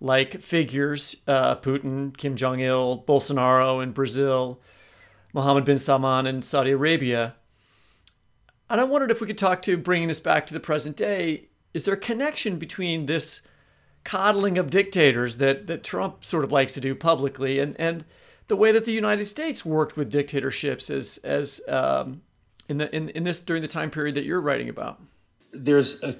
[0.00, 4.60] like figures uh, Putin, Kim Jong il, Bolsonaro in Brazil,
[5.32, 7.34] Mohammed bin Salman in Saudi Arabia.
[8.68, 11.48] And I wondered if we could talk to bringing this back to the present day.
[11.72, 13.42] Is there a connection between this
[14.04, 18.04] coddling of dictators that, that Trump sort of likes to do publicly and, and
[18.48, 22.22] the way that the United States worked with dictatorships as, as um,
[22.68, 25.00] in the in, in this during the time period that you're writing about?
[25.52, 26.16] There's a,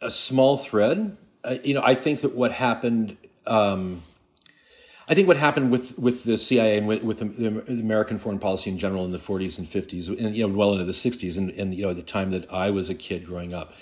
[0.00, 1.16] a small thread.
[1.44, 3.16] Uh, you know, I think that what happened.
[3.46, 4.02] Um,
[5.08, 8.70] I think what happened with, with the CIA and with, with the, American foreign policy
[8.70, 11.50] in general in the 40s and 50s, and you know, well into the 60s, and,
[11.50, 13.72] and you know, the time that I was a kid growing up,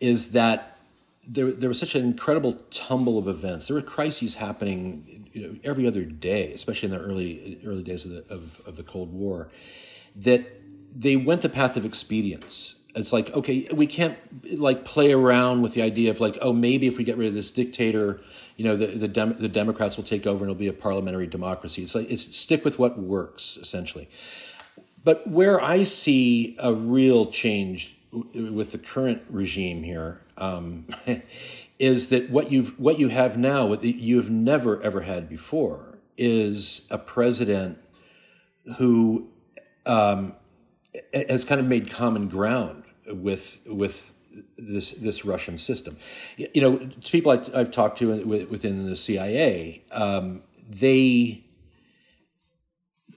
[0.00, 0.78] is that
[1.26, 3.68] there, there was such an incredible tumble of events.
[3.68, 8.04] There were crises happening you know, every other day, especially in the early early days
[8.04, 9.50] of the, of, of the Cold War,
[10.16, 10.46] that
[10.94, 12.82] they went the path of expedience.
[12.94, 14.18] It's like, okay, we can't
[14.58, 17.34] like play around with the idea of like, oh, maybe if we get rid of
[17.34, 18.20] this dictator,
[18.58, 21.28] you know, the the, Dem- the Democrats will take over and it'll be a parliamentary
[21.28, 21.80] democracy.
[21.80, 24.10] It's like it's stick with what works essentially.
[25.04, 30.86] But where I see a real change with the current regime here um,
[31.78, 36.88] is that what you've what you have now, what you've never ever had before, is
[36.90, 37.78] a president
[38.78, 39.28] who
[39.86, 40.34] um,
[41.14, 44.12] has kind of made common ground with with
[44.58, 45.96] this this Russian system.
[46.36, 51.44] You know, people I, have talked to within the CIA, um, they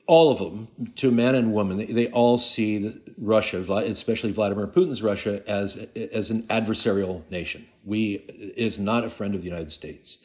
[0.08, 5.01] all of them, to man and woman, they, they all see Russia, especially Vladimir Putin's
[5.01, 7.65] Russia, as as an adversarial nation.
[7.86, 8.15] We
[8.58, 10.17] is not a friend of the United States,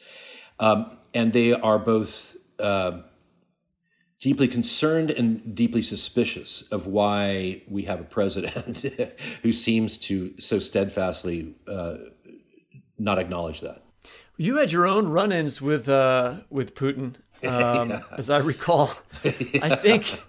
[0.59, 2.35] um, and they are both.
[2.59, 3.01] Uh,
[4.19, 8.79] deeply concerned and deeply suspicious of why we have a president
[9.43, 11.95] who seems to so steadfastly uh,
[12.97, 13.83] not acknowledge that.
[14.37, 17.15] You had your own run-ins with uh, with Putin,
[17.47, 18.01] um, yeah.
[18.17, 18.91] as I recall.
[19.23, 19.31] yeah.
[19.61, 20.23] I think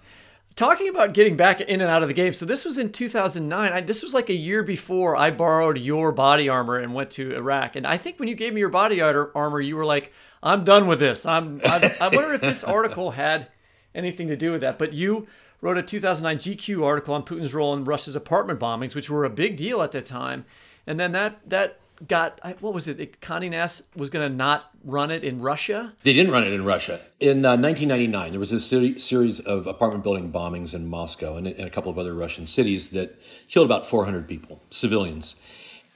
[0.55, 2.33] talking about getting back in and out of the game.
[2.33, 3.71] So this was in 2009.
[3.71, 7.33] I, this was like a year before I borrowed your body armor and went to
[7.33, 7.75] Iraq.
[7.75, 10.87] And I think when you gave me your body armor, you were like, "I'm done
[10.87, 11.61] with this." I'm.
[11.63, 13.47] I, I wonder if this article had
[13.93, 14.77] anything to do with that.
[14.77, 15.27] But you
[15.61, 19.29] wrote a 2009 GQ article on Putin's role in Russia's apartment bombings, which were a
[19.29, 20.45] big deal at the time.
[20.87, 23.19] And then that that got what was it?
[23.21, 25.93] Condé Nast was going to not run it in Russia.
[26.03, 27.01] They didn't run it in Russia.
[27.19, 31.67] In uh, 1999, there was a series of apartment building bombings in Moscow and in
[31.67, 35.35] a couple of other Russian cities that killed about 400 people, civilians.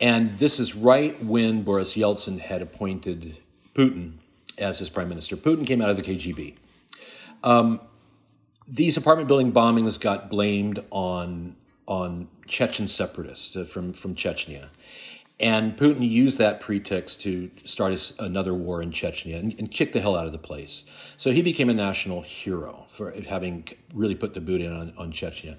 [0.01, 3.37] And this is right when Boris Yeltsin had appointed
[3.73, 4.13] Putin
[4.57, 5.37] as his prime minister.
[5.37, 6.55] Putin came out of the KGB.
[7.43, 7.79] Um,
[8.67, 14.67] these apartment building bombings got blamed on on Chechen separatists uh, from from Chechnya,
[15.39, 19.99] And Putin used that pretext to start another war in Chechnya and, and, kick the
[19.99, 20.85] hell out of the place.
[21.17, 25.11] So he became a national hero for having really put the boot in on, on
[25.11, 25.57] Chechnya.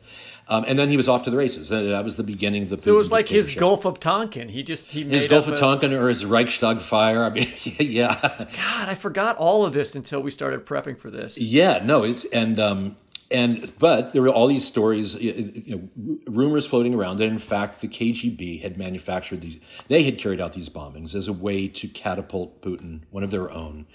[0.49, 1.71] Um, and then he was off to the races.
[1.71, 2.81] That was the beginning of the.
[2.81, 4.49] So Putin it was like his Gulf of Tonkin.
[4.49, 5.57] He just he his Gulf of a...
[5.57, 7.25] Tonkin or his Reichstag fire.
[7.25, 8.19] I mean, yeah.
[8.23, 11.37] God, I forgot all of this until we started prepping for this.
[11.37, 12.97] Yeah, no, it's and um,
[13.35, 17.81] and but there were all these stories, you know, rumors floating around that in fact
[17.81, 19.59] the KGB had manufactured these.
[19.89, 23.51] They had carried out these bombings as a way to catapult Putin, one of their
[23.51, 23.87] own,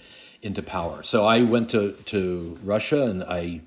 [0.42, 1.02] into power.
[1.02, 3.62] So I went to to Russia and I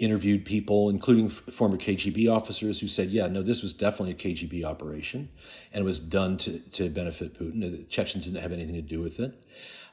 [0.00, 4.64] interviewed people, including former KGB officers, who said, "Yeah, no, this was definitely a KGB
[4.64, 5.28] operation,
[5.72, 7.60] and it was done to to benefit Putin.
[7.60, 9.40] The Chechens didn't have anything to do with it."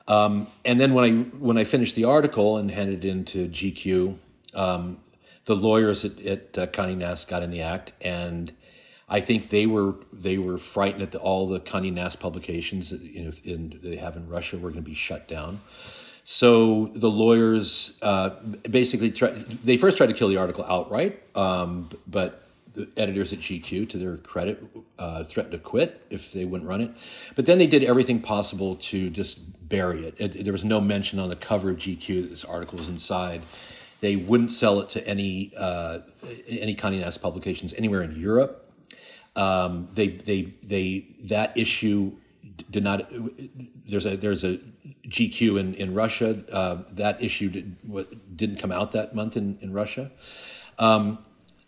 [0.07, 4.15] Um, and then when I when I finished the article and handed it into GQ,
[4.55, 4.97] um,
[5.49, 8.53] the lawyers at, at uh, Nast got in the act, and
[9.09, 13.01] I think they were they were frightened that the, all the Condé Nast publications that,
[13.01, 15.59] you know in, they have in Russia were going to be shut down.
[16.23, 18.29] So the lawyers uh,
[18.69, 23.89] basically they first tried to kill the article outright, um, but the editors at GQ,
[23.89, 24.63] to their credit,
[24.99, 26.91] uh, threatened to quit if they wouldn't run it.
[27.35, 30.15] But then they did everything possible to just bury it.
[30.19, 33.41] it there was no mention on the cover of GQ that this article was inside.
[34.01, 35.99] They wouldn't sell it to any uh,
[36.47, 38.71] any Condé Nast publications anywhere in Europe.
[39.35, 42.13] Um, they they they that issue
[42.71, 43.11] did not.
[43.87, 44.59] There's a there's a
[45.07, 46.43] GQ in in Russia.
[46.51, 50.11] Uh, that issue did, didn't come out that month in in Russia.
[50.77, 51.19] Um,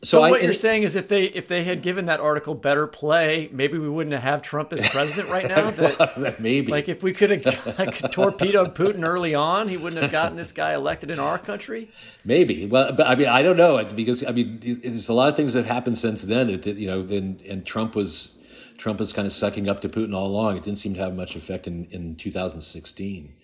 [0.04, 2.56] so, so what I, you're saying is if they if they had given that article
[2.56, 5.72] better play, maybe we wouldn't have Trump as president right now.
[5.72, 10.12] That maybe like if we could have like, torpedoed Putin early on, he wouldn't have
[10.12, 11.92] gotten this guy elected in our country.
[12.26, 12.66] Maybe.
[12.66, 15.54] Well, but I mean, I don't know because I mean, there's a lot of things
[15.54, 16.50] that happened since then.
[16.50, 18.40] It did, you know, then and Trump was
[18.78, 20.58] Trump was kind of sucking up to Putin all along.
[20.58, 23.36] It didn't seem to have much effect in in 2016.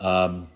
[0.00, 0.48] Um,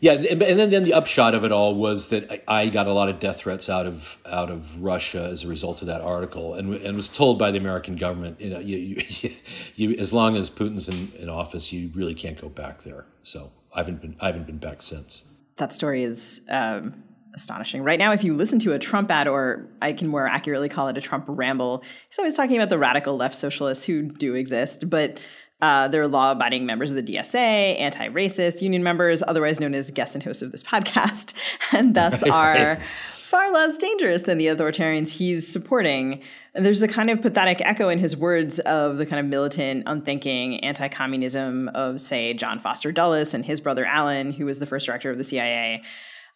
[0.00, 3.08] yeah, and then, then the upshot of it all was that I got a lot
[3.08, 6.74] of death threats out of out of Russia as a result of that article, and
[6.74, 9.30] and was told by the American government, you know, you, you,
[9.74, 13.06] you as long as Putin's in, in office, you really can't go back there.
[13.22, 15.24] So I haven't been I haven't been back since.
[15.56, 17.02] That story is um,
[17.34, 17.82] astonishing.
[17.82, 20.86] Right now, if you listen to a Trump ad, or I can more accurately call
[20.88, 24.88] it a Trump ramble, he's always talking about the radical left socialists who do exist,
[24.88, 25.18] but
[25.60, 29.90] uh, they're law abiding members of the DSA, anti racist union members, otherwise known as
[29.90, 31.32] guests and hosts of this podcast,
[31.72, 32.80] and thus are
[33.28, 36.22] far less dangerous than the authoritarians he's supporting.
[36.54, 39.82] And there's a kind of pathetic echo in his words of the kind of militant,
[39.86, 44.66] unthinking anti communism of, say, John Foster Dulles and his brother Allen, who was the
[44.66, 45.82] first director of the CIA.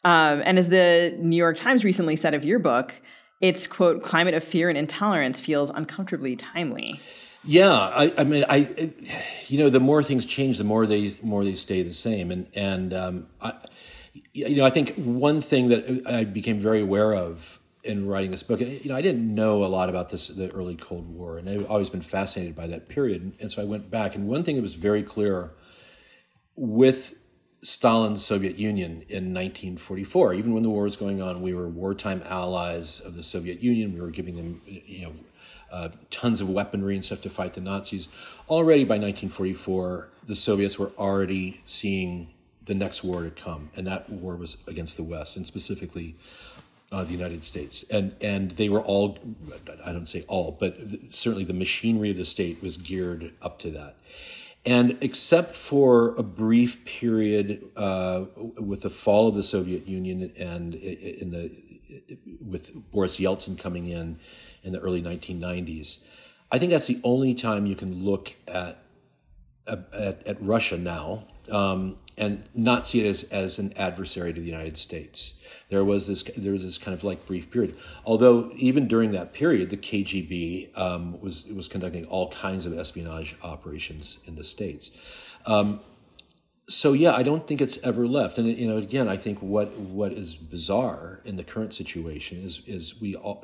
[0.04, 2.92] Um, and as the New York Times recently said of your book,
[3.40, 7.00] its quote, climate of fear and intolerance feels uncomfortably timely.
[7.44, 8.92] Yeah, I, I, mean, I,
[9.48, 12.46] you know, the more things change, the more they more they stay the same, and
[12.54, 13.54] and um, I,
[14.32, 18.44] you know, I think one thing that I became very aware of in writing this
[18.44, 21.48] book, you know, I didn't know a lot about this the early Cold War, and
[21.48, 24.54] I've always been fascinated by that period, and so I went back, and one thing
[24.54, 25.50] that was very clear
[26.54, 27.16] with
[27.62, 30.34] Stalin's Soviet Union in 1944.
[30.34, 33.94] Even when the war was going on, we were wartime allies of the Soviet Union.
[33.94, 35.12] We were giving them, you know,
[35.72, 38.08] uh, tons of weaponry and stuff to fight the Nazis.
[38.48, 42.28] Already by 1944, the Soviets were already seeing
[42.64, 46.14] the next war to come, and that war was against the West, and specifically
[46.92, 47.84] uh, the United States.
[47.90, 49.18] And and they were all,
[49.84, 50.76] I don't say all, but
[51.10, 53.96] certainly the machinery of the state was geared up to that.
[54.64, 60.74] And except for a brief period uh, with the fall of the Soviet Union and
[60.74, 61.50] in the
[62.46, 64.18] with Boris Yeltsin coming in
[64.62, 66.06] in the early 1990s.
[66.50, 68.78] I think that's the only time you can look at
[69.66, 74.46] at, at Russia now um, and not see it as, as an adversary to the
[74.46, 75.40] United States.
[75.68, 77.76] There was this there was this kind of like brief period.
[78.04, 83.36] Although even during that period, the KGB um, was was conducting all kinds of espionage
[83.42, 84.90] operations in the states.
[85.46, 85.80] Um,
[86.68, 88.36] so yeah, I don't think it's ever left.
[88.36, 92.66] And you know, again, I think what what is bizarre in the current situation is
[92.68, 93.42] is we all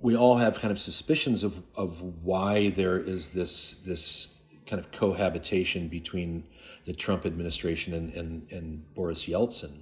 [0.00, 4.36] we all have kind of suspicions of, of why there is this this
[4.66, 6.44] kind of cohabitation between
[6.84, 9.72] the Trump administration and, and, and Boris Yeltsin.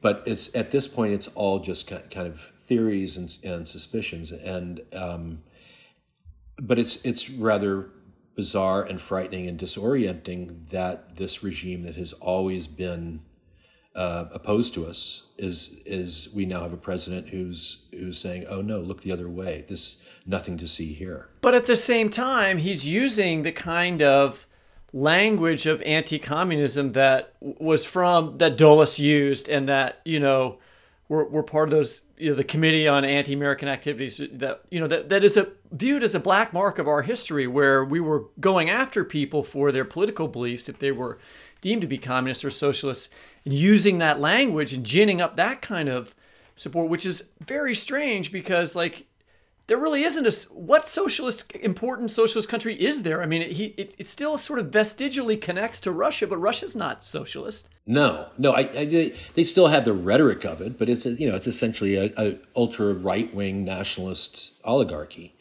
[0.00, 4.80] But it's at this point, it's all just kind of theories and, and suspicions, and
[4.92, 5.42] um,
[6.60, 7.90] but it's it's rather
[8.36, 13.20] bizarre and frightening and disorienting that this regime that has always been
[13.98, 18.62] uh, opposed to us is is we now have a president who's who's saying, "Oh
[18.62, 19.64] no, look the other way.
[19.66, 24.46] This nothing to see here." But at the same time, he's using the kind of
[24.92, 30.58] language of anti-communism that was from that Dulles used, and that you know
[31.08, 34.86] were, were part of those you know the committee on anti-American activities that you know
[34.86, 38.26] that, that is a viewed as a black mark of our history where we were
[38.38, 41.18] going after people for their political beliefs if they were
[41.60, 43.12] deemed to be communists or socialists
[43.44, 46.14] and using that language and ginning up that kind of
[46.56, 49.06] support which is very strange because like
[49.68, 53.22] there really isn't a what socialist important socialist country is there?
[53.22, 56.74] I mean, it, he it, it still sort of vestigially connects to Russia, but Russia's
[56.74, 57.68] not socialist.
[57.86, 61.36] No, no, I, I, they still have the rhetoric of it, but it's you know
[61.36, 65.34] it's essentially a, a ultra right wing nationalist oligarchy.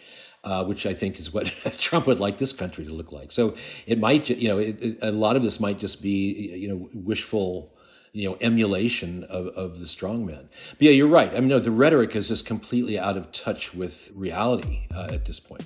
[0.43, 3.33] Uh, which I think is what Trump would like this country to look like.
[3.33, 6.69] So it might, you know, it, it, a lot of this might just be, you
[6.69, 7.75] know, wishful
[8.17, 10.47] you know emulation of, of the strongman.
[10.71, 11.31] But yeah, you're right.
[11.33, 15.25] I mean, no, the rhetoric is just completely out of touch with reality uh, at
[15.25, 15.65] this point.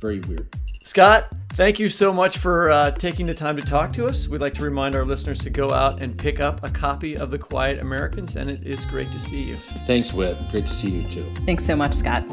[0.00, 0.48] Very weird.
[0.82, 4.28] Scott, thank you so much for uh, taking the time to talk to us.
[4.28, 7.30] We'd like to remind our listeners to go out and pick up a copy of
[7.30, 9.58] The Quiet Americans, and it is great to see you.
[9.86, 10.38] Thanks, Whit.
[10.50, 11.30] Great to see you too.
[11.44, 12.24] Thanks so much, Scott.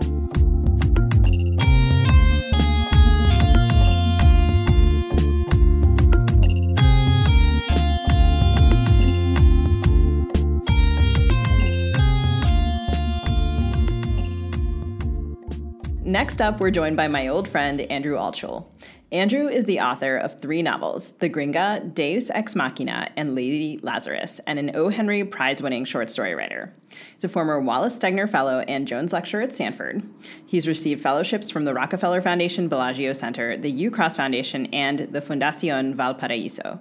[16.18, 18.65] Next up, we're joined by my old friend, Andrew Altschul.
[19.11, 24.41] Andrew is the author of three novels The Gringa, Deus Ex Machina, and Lady Lazarus,
[24.47, 24.89] and an O.
[24.89, 26.74] Henry Prize winning short story writer.
[26.89, 30.01] He's a former Wallace Stegner Fellow and Jones Lecturer at Stanford.
[30.43, 35.93] He's received fellowships from the Rockefeller Foundation Bellagio Center, the Ucross Foundation, and the Fundacion
[35.93, 36.80] Valparaíso.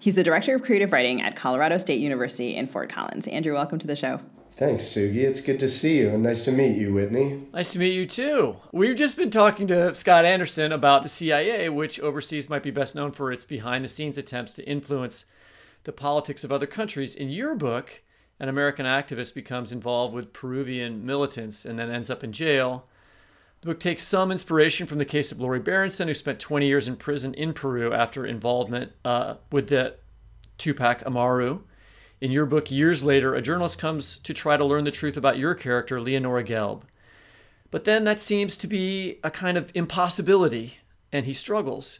[0.00, 3.28] He's the Director of Creative Writing at Colorado State University in Fort Collins.
[3.28, 4.18] Andrew, welcome to the show.
[4.56, 5.22] Thanks, Sugi.
[5.22, 7.46] It's good to see you and nice to meet you, Whitney.
[7.52, 8.56] Nice to meet you too.
[8.70, 12.94] We've just been talking to Scott Anderson about the CIA, which overseas might be best
[12.94, 15.24] known for its behind the scenes attempts to influence
[15.84, 17.14] the politics of other countries.
[17.14, 18.02] In your book,
[18.38, 22.86] an American activist becomes involved with Peruvian militants and then ends up in jail.
[23.62, 26.88] The book takes some inspiration from the case of Lori Berenson, who spent 20 years
[26.88, 29.96] in prison in Peru after involvement uh, with the
[30.58, 31.60] Tupac Amaru.
[32.22, 35.38] In your book, years later, a journalist comes to try to learn the truth about
[35.38, 36.82] your character, Leonora Gelb.
[37.72, 40.78] But then that seems to be a kind of impossibility,
[41.10, 41.98] and he struggles.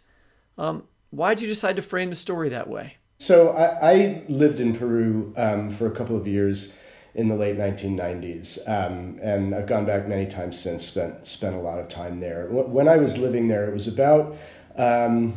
[0.57, 2.99] Um, why did you decide to frame the story that way?
[3.19, 6.73] So I, I lived in Peru um, for a couple of years
[7.17, 10.85] in the late 1990s, um, and I've gone back many times since.
[10.87, 12.47] Spent spent a lot of time there.
[12.49, 14.37] When I was living there, it was about
[14.77, 15.35] um,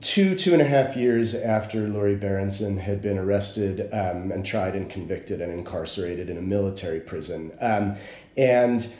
[0.00, 4.74] two two and a half years after Lori Berenson had been arrested um, and tried
[4.74, 7.96] and convicted and incarcerated in a military prison, um,
[8.36, 8.92] and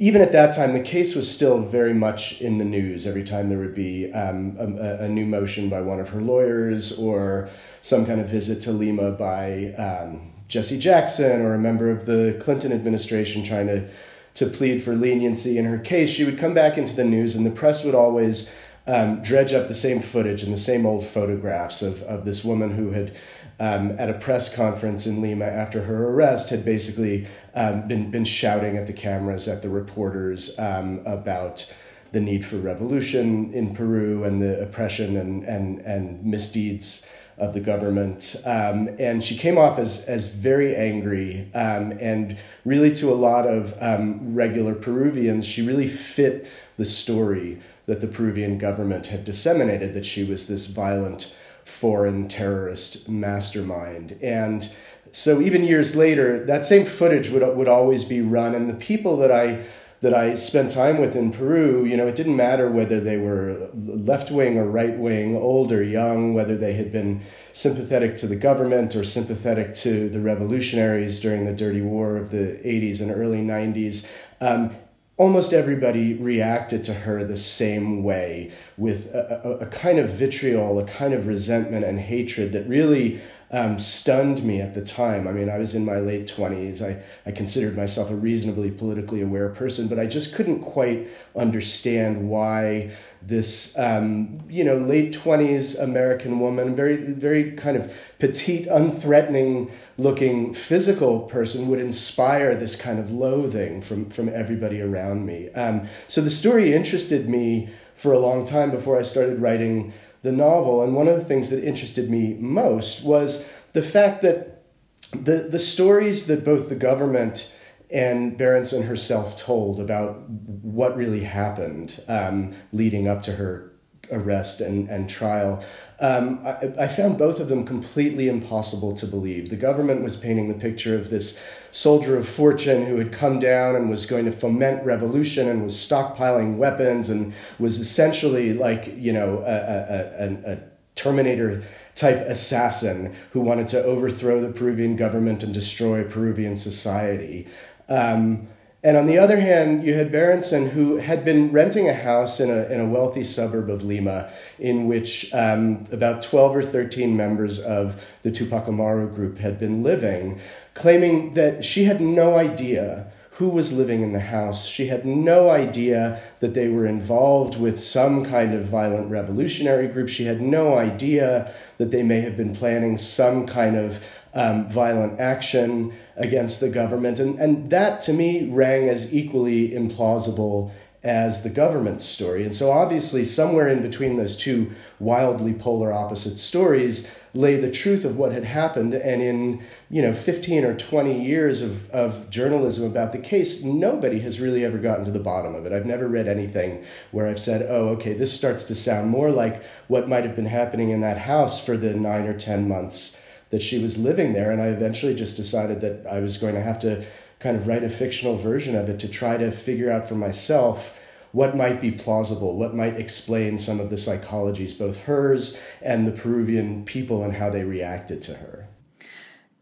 [0.00, 3.04] even at that time, the case was still very much in the news.
[3.04, 6.96] Every time there would be um, a, a, new motion by one of her lawyers
[6.96, 7.48] or
[7.82, 12.38] some kind of visit to Lima by um, Jesse Jackson or a member of the
[12.40, 13.88] Clinton administration trying to
[14.34, 17.44] to plead for leniency in her case, she would come back into the news, and
[17.44, 18.54] the press would always
[18.88, 22.70] um, dredge up the same footage and the same old photographs of, of this woman
[22.70, 23.14] who had,
[23.60, 28.24] um, at a press conference in Lima after her arrest, had basically um, been, been
[28.24, 31.72] shouting at the cameras, at the reporters um, about
[32.12, 37.04] the need for revolution in Peru and the oppression and, and, and misdeeds
[37.36, 38.36] of the government.
[38.46, 41.50] Um, and she came off as, as very angry.
[41.54, 46.46] Um, and really, to a lot of um, regular Peruvians, she really fit
[46.78, 53.08] the story that the Peruvian government had disseminated that she was this violent foreign terrorist
[53.08, 54.16] mastermind.
[54.22, 54.70] And
[55.10, 58.54] so even years later, that same footage would, would always be run.
[58.54, 59.64] And the people that I
[60.00, 63.68] that I spent time with in Peru, you know, it didn't matter whether they were
[63.74, 67.22] left wing or right wing, old or young, whether they had been
[67.52, 72.60] sympathetic to the government or sympathetic to the revolutionaries during the dirty war of the
[72.64, 74.06] 80s and early 90s.
[74.40, 74.70] Um,
[75.18, 80.78] almost everybody reacted to her the same way with a, a, a, kind of vitriol,
[80.78, 83.20] a kind of resentment and hatred that really
[83.50, 85.26] um, stunned me at the time.
[85.26, 86.82] I mean, I was in my late 20s.
[86.82, 92.28] I, I considered myself a reasonably politically aware person, but I just couldn't quite understand
[92.28, 92.90] why
[93.22, 100.52] this, um, you know, late 20s American woman, very, very kind of petite, unthreatening looking
[100.52, 105.50] physical person would inspire this kind of loathing from, from everybody around me.
[105.52, 109.92] Um, so the story interested me for a long time before I started writing
[110.28, 110.82] the novel.
[110.82, 114.64] And one of the things that interested me most was the fact that
[115.12, 117.54] the the stories that both the government
[117.90, 123.72] and Berenson herself told about what really happened um, leading up to her
[124.12, 125.64] arrest and, and trial.
[126.00, 129.50] Um, I, I, found both of them completely impossible to believe.
[129.50, 131.40] The government was painting the picture of this
[131.78, 135.74] soldier of fortune who had come down and was going to foment revolution and was
[135.74, 140.58] stockpiling weapons and was essentially like, you know, a, a, a, a
[140.96, 141.62] Terminator
[141.94, 147.46] type assassin who wanted to overthrow the Peruvian government and destroy Peruvian society.
[147.88, 148.48] Um,
[148.84, 152.48] and on the other hand, you had Berenson, who had been renting a house in
[152.48, 157.60] a, in a wealthy suburb of Lima, in which um, about 12 or 13 members
[157.60, 160.40] of the Tupac Amaru group had been living,
[160.78, 164.66] claiming that she had no idea who was living in the house.
[164.66, 170.08] She had no idea that they were involved with some kind of violent revolutionary group.
[170.08, 174.04] She had no idea that they may have been planning some kind of
[174.34, 177.18] um, violent action against the government.
[177.20, 180.72] And, and that to me rang as equally implausible
[181.02, 182.42] as the government's story.
[182.44, 188.04] And so obviously, somewhere in between those two wildly polar opposite stories lay the truth
[188.04, 188.94] of what had happened.
[188.94, 194.18] And in, you know, 15 or 20 years of, of journalism about the case, nobody
[194.20, 195.72] has really ever gotten to the bottom of it.
[195.72, 199.62] I've never read anything where I've said, oh, okay, this starts to sound more like
[199.86, 203.20] what might have been happening in that house for the nine or 10 months
[203.50, 204.50] that she was living there.
[204.50, 207.06] And I eventually just decided that I was going to have to
[207.40, 210.96] kind of write a fictional version of it to try to figure out for myself
[211.32, 216.12] what might be plausible, what might explain some of the psychologies, both hers and the
[216.12, 218.66] Peruvian people, and how they reacted to her.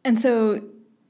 [0.04, 0.62] And so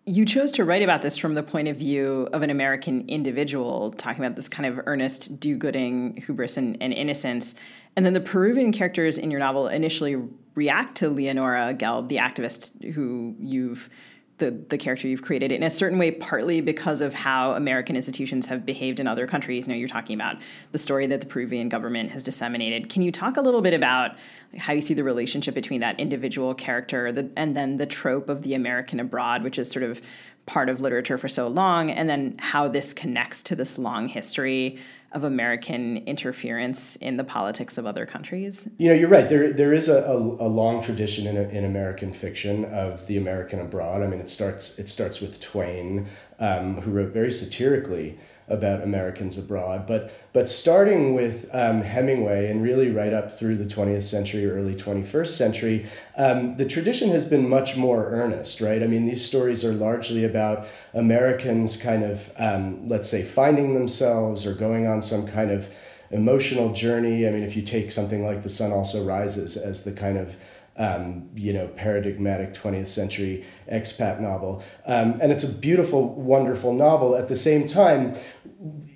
[0.06, 3.92] you chose to write about this from the point of view of an American individual,
[3.92, 7.54] talking about this kind of earnest do gooding, hubris, and, and innocence.
[7.96, 10.16] And then the Peruvian characters in your novel initially
[10.54, 13.90] react to Leonora Gelb, the activist who you've
[14.38, 18.46] the, the character you've created in a certain way, partly because of how American institutions
[18.46, 19.66] have behaved in other countries.
[19.66, 20.36] You know, you're talking about
[20.72, 22.90] the story that the Peruvian government has disseminated.
[22.90, 24.16] Can you talk a little bit about
[24.58, 28.42] how you see the relationship between that individual character the, and then the trope of
[28.42, 30.02] the American abroad, which is sort of
[30.44, 34.78] part of literature for so long, and then how this connects to this long history
[35.12, 38.68] of American interference in the politics of other countries?
[38.78, 39.28] You know, you're right.
[39.28, 43.60] There, there is a, a, a long tradition in, in American fiction of the American
[43.60, 44.02] abroad.
[44.02, 46.06] I mean, it starts it starts with Twain,
[46.38, 48.18] um, who wrote very satirically
[48.48, 49.86] about Americans abroad.
[49.86, 54.74] But but starting with um, Hemingway and really right up through the 20th century, early
[54.74, 55.86] 21st century,
[56.16, 58.82] um, the tradition has been much more earnest, right?
[58.82, 64.46] I mean, these stories are largely about Americans kind of, um, let's say, finding themselves
[64.46, 65.68] or going on some kind of
[66.10, 67.26] emotional journey.
[67.26, 70.36] I mean, if you take something like The Sun Also Rises as the kind of
[70.78, 74.62] um, you know, paradigmatic 20th century expat novel.
[74.84, 77.16] Um, and it's a beautiful, wonderful novel.
[77.16, 78.14] At the same time,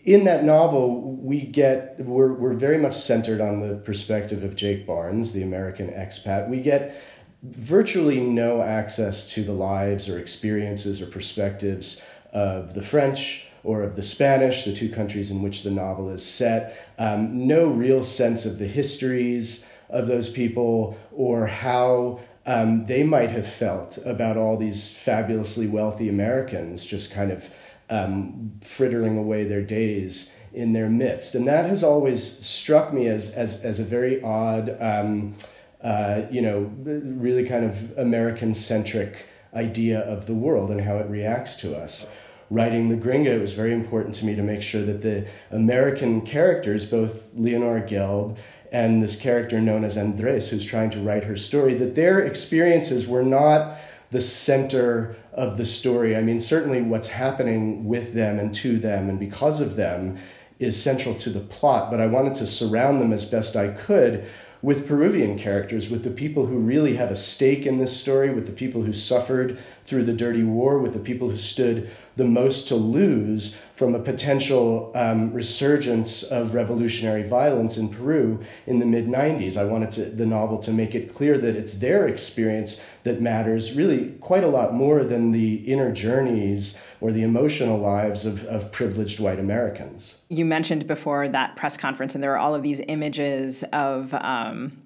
[0.05, 4.87] in that novel, we get, we're, we're very much centered on the perspective of Jake
[4.87, 6.49] Barnes, the American expat.
[6.49, 7.03] We get
[7.43, 12.03] virtually no access to the lives or experiences or perspectives
[12.33, 16.25] of the French or of the Spanish, the two countries in which the novel is
[16.25, 16.93] set.
[16.99, 23.31] Um, no real sense of the histories of those people or how um, they might
[23.31, 27.49] have felt about all these fabulously wealthy Americans just kind of
[27.91, 31.35] um, frittering away their days in their midst.
[31.35, 35.37] And that has always struck me as, as, as a very odd, um,
[35.83, 41.09] uh, you know, really kind of American centric idea of the world and how it
[41.09, 42.11] reacts to us.
[42.51, 46.23] Writing The Gringa, it was very important to me to make sure that the American
[46.23, 48.39] characters, both Leonora Gelb
[48.73, 53.09] and this character known as Andres, who's trying to write her story, that their experiences
[53.09, 53.79] were not
[54.11, 56.17] the center of the story.
[56.17, 60.19] I mean, certainly what's happening with them and to them and because of them
[60.59, 64.27] is central to the plot, but I wanted to surround them as best I could
[64.63, 68.47] with Peruvian characters, with the people who really have a stake in this story, with
[68.47, 72.69] the people who suffered through the dirty war, with the people who stood the most
[72.69, 79.07] to lose from a potential um, resurgence of revolutionary violence in Peru in the mid
[79.07, 79.57] 90s.
[79.57, 83.75] I wanted to, the novel to make it clear that it's their experience that matters
[83.75, 88.71] really quite a lot more than the inner journeys or the emotional lives of, of
[88.73, 90.19] privileged white Americans.
[90.29, 94.83] You mentioned before that press conference, and there are all of these images of, um,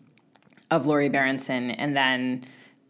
[0.70, 2.44] of Lori Berenson, and then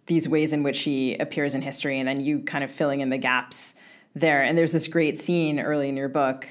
[0.07, 3.09] these ways in which she appears in history, and then you kind of filling in
[3.09, 3.75] the gaps
[4.15, 4.43] there.
[4.43, 6.47] And there's this great scene early in your book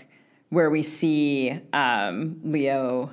[0.50, 3.12] where we see um, Leo,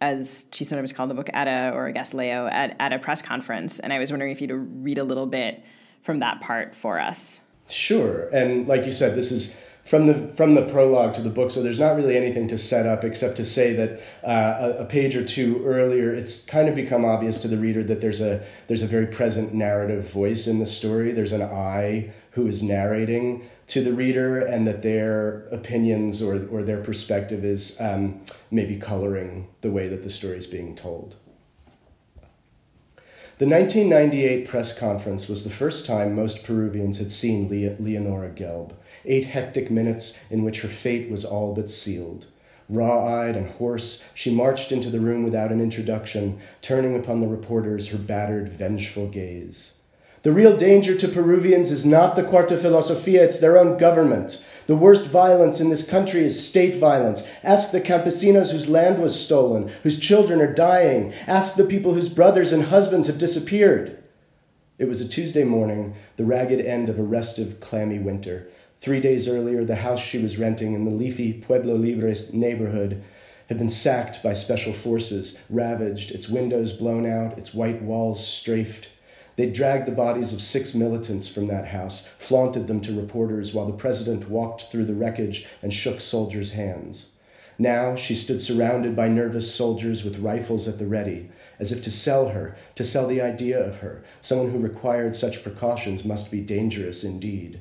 [0.00, 2.98] as she sometimes called the book, at a, or I guess Leo, at, at a
[2.98, 3.80] press conference.
[3.80, 5.64] And I was wondering if you would read a little bit
[6.02, 7.39] from that part for us.
[7.70, 8.28] Sure.
[8.32, 11.50] And like you said, this is from the from the prologue to the book.
[11.50, 14.84] So there's not really anything to set up except to say that uh, a, a,
[14.84, 18.44] page or two earlier, it's kind of become obvious to the reader that there's a
[18.68, 21.12] there's a very present narrative voice in the story.
[21.12, 26.62] There's an I who is narrating to the reader, and that their opinions or or
[26.62, 31.16] their perspective is um, maybe coloring the way that the story is being told.
[33.40, 38.72] The 1998 press conference was the first time most Peruvians had seen Leonora Gelb
[39.06, 42.26] eight hectic minutes in which her fate was all but sealed.
[42.68, 47.28] Raw eyed and hoarse, she marched into the room without an introduction, turning upon the
[47.28, 49.78] reporters her battered, vengeful gaze.
[50.20, 54.44] The real danger to Peruvians is not the Cuarta Filosofia, it's their own government.
[54.70, 57.28] The worst violence in this country is state violence.
[57.42, 61.12] Ask the campesinos whose land was stolen, whose children are dying.
[61.26, 64.00] Ask the people whose brothers and husbands have disappeared.
[64.78, 68.46] It was a Tuesday morning, the ragged end of a restive, clammy winter.
[68.80, 73.02] Three days earlier, the house she was renting in the leafy Pueblo Libres neighborhood
[73.48, 78.88] had been sacked by special forces, ravaged, its windows blown out, its white walls strafed.
[79.40, 83.64] They dragged the bodies of six militants from that house, flaunted them to reporters while
[83.64, 87.12] the president walked through the wreckage and shook soldiers' hands.
[87.58, 91.90] Now she stood surrounded by nervous soldiers with rifles at the ready, as if to
[91.90, 94.04] sell her, to sell the idea of her.
[94.20, 97.60] Someone who required such precautions must be dangerous indeed.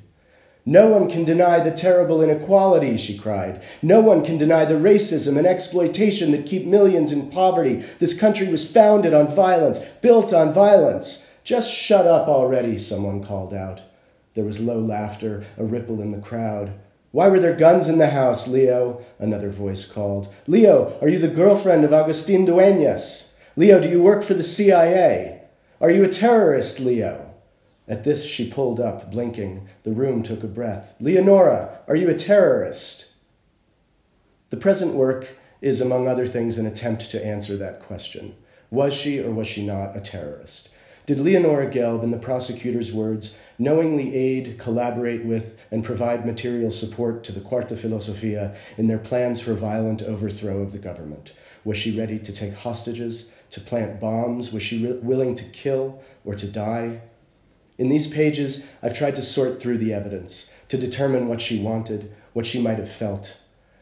[0.66, 3.62] No one can deny the terrible inequality, she cried.
[3.82, 7.86] No one can deny the racism and exploitation that keep millions in poverty.
[8.00, 11.26] This country was founded on violence, built on violence.
[11.50, 13.82] Just shut up already, someone called out.
[14.36, 16.74] There was low laughter, a ripple in the crowd.
[17.10, 19.04] Why were there guns in the house, Leo?
[19.18, 20.32] Another voice called.
[20.46, 23.32] Leo, are you the girlfriend of Agustin Dueñas?
[23.56, 25.42] Leo, do you work for the CIA?
[25.82, 27.34] Are you a terrorist, Leo?
[27.88, 29.68] At this, she pulled up, blinking.
[29.82, 30.94] The room took a breath.
[31.00, 33.08] Leonora, are you a terrorist?
[34.52, 35.30] The present work
[35.62, 38.36] is, among other things, an attempt to answer that question.
[38.70, 40.70] Was she or was she not a terrorist?
[41.10, 47.24] Did Leonora Gelb, in the prosecutor's words, knowingly aid, collaborate with, and provide material support
[47.24, 51.34] to the Cuarta Filosofia in their plans for violent overthrow of the government?
[51.66, 54.54] Was she ready to take hostages, to plant bombs?
[54.54, 57.02] Was she re- willing to kill or to die?
[57.80, 62.14] In these pages, I've tried to sort through the evidence, to determine what she wanted,
[62.34, 63.36] what she might have felt.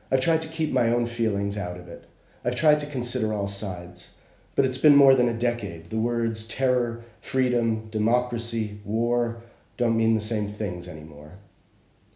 [0.10, 2.08] I've tried to keep my own feelings out of it.
[2.46, 4.14] I've tried to consider all sides.
[4.58, 5.92] But it's been more than a decade.
[5.92, 9.44] The words terror, freedom, democracy, war
[9.78, 11.34] don't mean the same things anymore.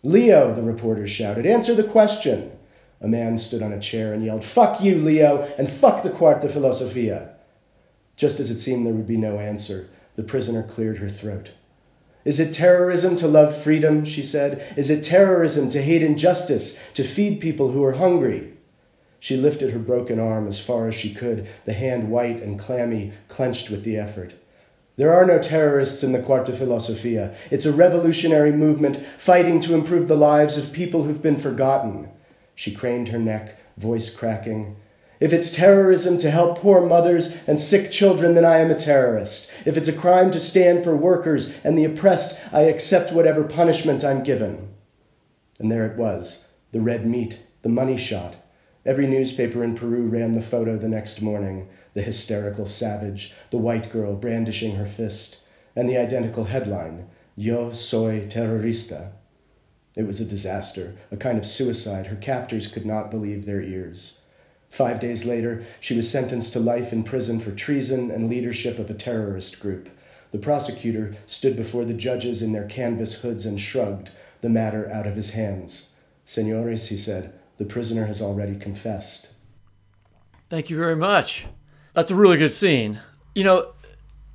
[0.03, 2.51] Leo, the reporters shouted, answer the question.
[3.01, 6.47] A man stood on a chair and yelled, Fuck you, Leo, and fuck the Cuarta
[6.47, 7.36] Filosofia.
[8.16, 11.51] Just as it seemed there would be no answer, the prisoner cleared her throat.
[12.24, 14.05] Is it terrorism to love freedom?
[14.05, 14.74] She said.
[14.78, 18.53] Is it terrorism to hate injustice, to feed people who are hungry?
[19.20, 23.14] She lifted her broken arm as far as she could, the hand white and clammy,
[23.28, 24.34] clenched with the effort.
[25.02, 27.34] There are no terrorists in the Cuarta Filosofia.
[27.49, 32.08] It's a revolutionary movement fighting to improve the lives of people who've been forgotten.
[32.54, 34.76] She craned her neck, voice cracking.
[35.20, 39.49] If it's terrorism to help poor mothers and sick children, then I am a terrorist.
[39.66, 44.04] If it's a crime to stand for workers and the oppressed, I accept whatever punishment
[44.04, 44.70] I'm given.
[45.58, 48.36] And there it was the red meat, the money shot.
[48.86, 53.92] Every newspaper in Peru ran the photo the next morning the hysterical savage, the white
[53.92, 55.42] girl brandishing her fist,
[55.76, 59.12] and the identical headline Yo soy terrorista.
[59.96, 62.08] It was a disaster, a kind of suicide.
[62.08, 64.20] Her captors could not believe their ears.
[64.70, 68.89] Five days later, she was sentenced to life in prison for treason and leadership of
[68.89, 69.89] a terrorist group.
[70.32, 74.10] The prosecutor stood before the judges in their canvas hoods and shrugged
[74.42, 75.92] the matter out of his hands.
[76.26, 79.30] Senores, he said, the prisoner has already confessed.
[80.50, 81.48] Thank you very much.
[81.94, 83.00] That's a really good scene.
[83.36, 83.74] You know,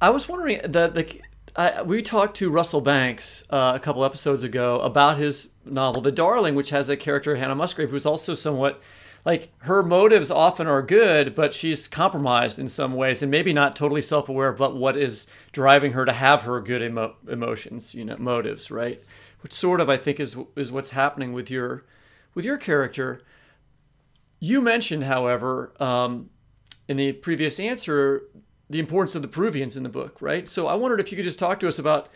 [0.01, 1.21] I was wondering that the
[1.57, 6.13] I, we talked to Russell Banks uh, a couple episodes ago about his novel The
[6.13, 8.83] Darling, which has a character Hannah Musgrave who's also somewhat
[9.25, 13.75] like her motives often are good, but she's compromised in some ways and maybe not
[13.75, 18.05] totally self aware about what is driving her to have her good emo- emotions, you
[18.05, 19.03] know, motives, right?
[19.41, 21.85] Which sort of I think is is what's happening with your
[22.35, 23.23] with your character.
[24.39, 26.29] You mentioned, however, um,
[26.89, 28.23] in the previous answer,
[28.69, 30.49] the importance of the Peruvians in the book, right?
[30.49, 32.09] So I wondered if you could just talk to us about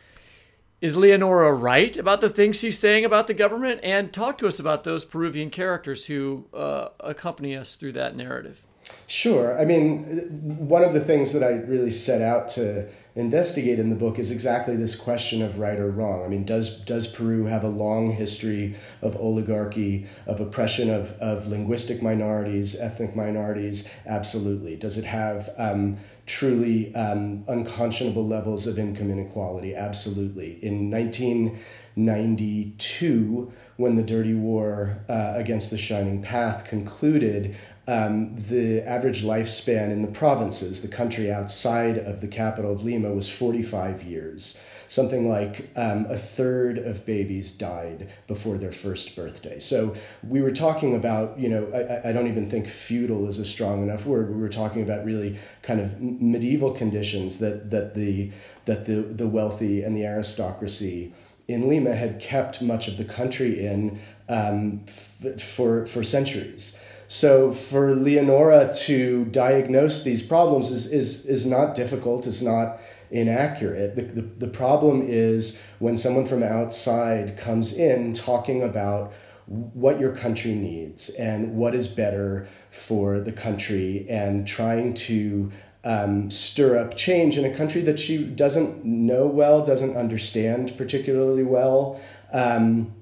[0.80, 3.80] is Leonora right about the things she's saying about the government?
[3.82, 8.66] And talk to us about those Peruvian characters who uh, accompany us through that narrative.
[9.06, 9.58] Sure.
[9.58, 12.86] I mean, one of the things that I really set out to
[13.16, 16.24] investigate in the book is exactly this question of right or wrong.
[16.24, 21.48] I mean, does does Peru have a long history of oligarchy, of oppression of, of
[21.48, 23.88] linguistic minorities, ethnic minorities?
[24.06, 24.76] Absolutely.
[24.76, 29.74] Does it have um, truly um, unconscionable levels of income inequality?
[29.74, 30.64] Absolutely.
[30.64, 37.56] In 1992, when the Dirty War uh, against the Shining Path concluded,
[37.90, 43.12] um, the average lifespan in the provinces, the country outside of the capital of Lima,
[43.12, 44.56] was 45 years.
[44.86, 49.58] Something like um, a third of babies died before their first birthday.
[49.58, 53.44] So we were talking about, you know, I, I don't even think feudal is a
[53.44, 54.32] strong enough word.
[54.32, 58.30] We were talking about really kind of medieval conditions that, that, the,
[58.66, 61.12] that the, the wealthy and the aristocracy
[61.48, 66.76] in Lima had kept much of the country in um, f- for, for centuries.
[67.12, 72.80] So for Leonora to diagnose these problems is, is, is not difficult, it's not
[73.10, 73.96] inaccurate.
[73.96, 79.12] The, the, the problem is when someone from outside comes in talking about
[79.46, 85.50] what your country needs and what is better for the country and trying to
[85.82, 91.42] um, stir up change in a country that she doesn't know well, doesn't understand particularly
[91.42, 92.00] well.
[92.32, 92.94] Um,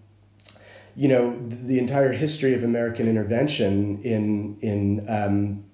[0.99, 5.65] you know, the entire history of American intervention in in um,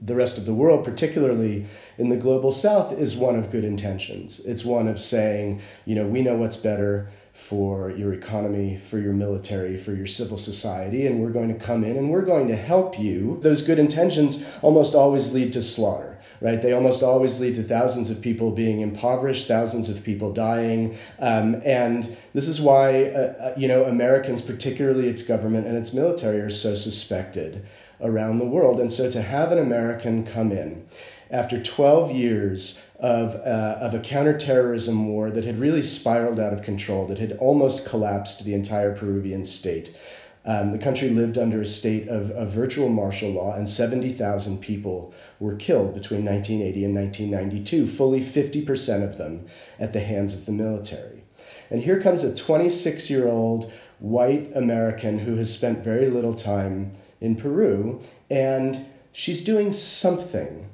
[0.00, 1.66] the rest of the world, particularly
[1.98, 4.38] in the global South, is one of good intentions.
[4.46, 9.12] It's one of saying, you know, we know what's better for your economy, for your
[9.12, 12.56] military, for your civil society, and we're going to come in and we're going to
[12.56, 13.40] help you.
[13.42, 16.11] Those good intentions almost always lead to slaughter
[16.42, 16.60] right?
[16.60, 20.96] They almost always lead to thousands of people being impoverished, thousands of people dying.
[21.20, 25.94] Um, and this is why, uh, uh, you know, Americans, particularly its government and its
[25.94, 27.64] military, are so suspected
[28.00, 28.80] around the world.
[28.80, 30.84] And so to have an American come in
[31.30, 36.62] after 12 years of, uh, of a counterterrorism war that had really spiraled out of
[36.62, 39.94] control, that had almost collapsed the entire Peruvian state.
[40.44, 45.14] Um, the country lived under a state of, of virtual martial law, and 70,000 people
[45.38, 49.46] were killed between 1980 and 1992, fully 50% of them
[49.78, 51.22] at the hands of the military.
[51.70, 56.92] And here comes a 26 year old white American who has spent very little time
[57.20, 60.68] in Peru, and she's doing something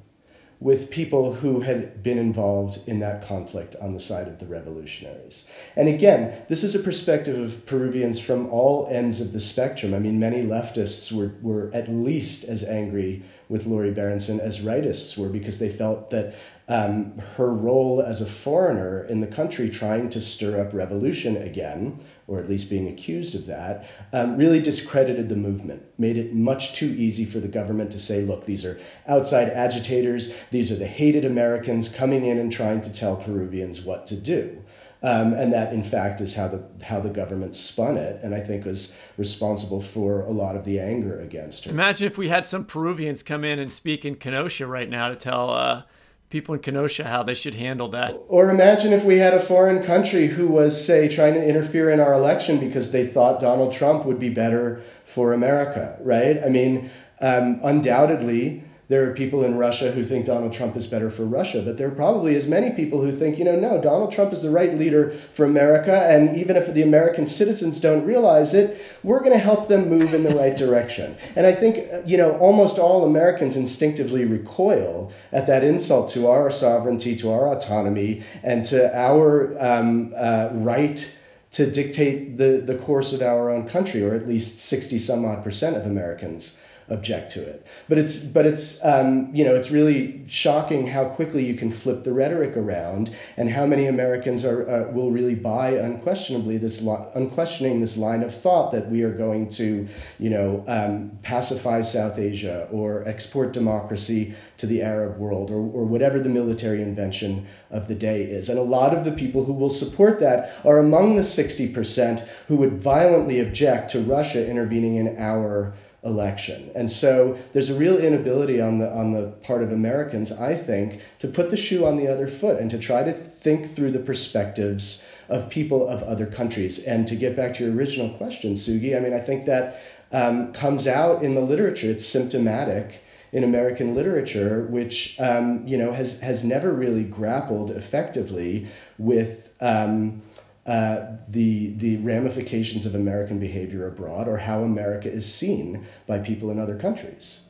[0.61, 5.46] with people who had been involved in that conflict on the side of the revolutionaries.
[5.76, 9.94] And again, this is a perspective of Peruvians from all ends of the spectrum.
[9.94, 15.16] I mean, many leftists were, were at least as angry with Lori Berenson as rightists
[15.16, 16.34] were because they felt that
[16.68, 22.00] um, her role as a foreigner in the country trying to stir up revolution again,
[22.29, 26.74] or at least being accused of that, um, really discredited the movement, made it much
[26.74, 30.87] too easy for the government to say, look, these are outside agitators, these are the
[30.87, 34.62] hated Americans coming in and trying to tell Peruvians what to do.
[35.03, 38.41] Um, and that, in fact, is how the how the government spun it, and I
[38.41, 41.70] think was responsible for a lot of the anger against her.
[41.70, 45.14] Imagine if we had some Peruvians come in and speak in Kenosha right now to
[45.14, 45.83] tell uh,
[46.31, 48.18] people in Kenosha how they should handle that.
[48.29, 52.01] Or imagine if we had a foreign country who was, say, trying to interfere in
[52.01, 56.43] our election because they thought Donald Trump would be better for America, right?
[56.45, 61.11] I mean, um, undoubtedly there are people in Russia who think Donald Trump is better
[61.11, 64.11] for Russia, but there are probably as many people who think, you know, no, Donald
[64.11, 68.55] Trump is the right leader for America, and even if the American citizens don't realize
[68.55, 71.14] it, we're going to help them move in the right direction.
[71.36, 76.51] And I think, you know, almost all Americans instinctively recoil at that insult to our
[76.51, 81.14] sovereignty, to our autonomy, and to our um, uh, right
[81.51, 85.45] to dictate the, the course of our own country, or at least 60 some odd
[85.45, 86.59] percent of Americans
[86.91, 87.66] object to it.
[87.89, 92.05] But it's but it's um, you know it's really shocking how quickly you can flip
[92.05, 97.07] the rhetoric around and how many Americans are uh, will really buy unquestionably this li-
[97.14, 99.86] unquestioning this line of thought that we are going to
[100.18, 105.84] you know um, pacify South Asia or export democracy to the Arab world or, or
[105.84, 108.49] whatever the military invention of the day is.
[108.49, 112.57] And a lot of the people who will support that are among the 60% who
[112.57, 115.74] would violently object to Russia intervening in our
[116.09, 116.70] election.
[116.74, 121.00] And so there's a real inability on the on the part of Americans, I think,
[121.20, 123.98] to put the shoe on the other foot and to try to think through the
[124.00, 126.82] perspectives of people of other countries.
[126.84, 130.52] And to get back to your original question, Sugi, I mean, I think that um,
[130.52, 131.90] comes out in the literature.
[131.90, 138.68] It's symptomatic in American literature, which um, you know has has never really grappled effectively
[138.96, 139.52] with.
[139.61, 140.22] Um,
[140.69, 146.51] uh, the, the ramifications of American behavior abroad or how America is seen by people
[146.51, 147.41] in other countries.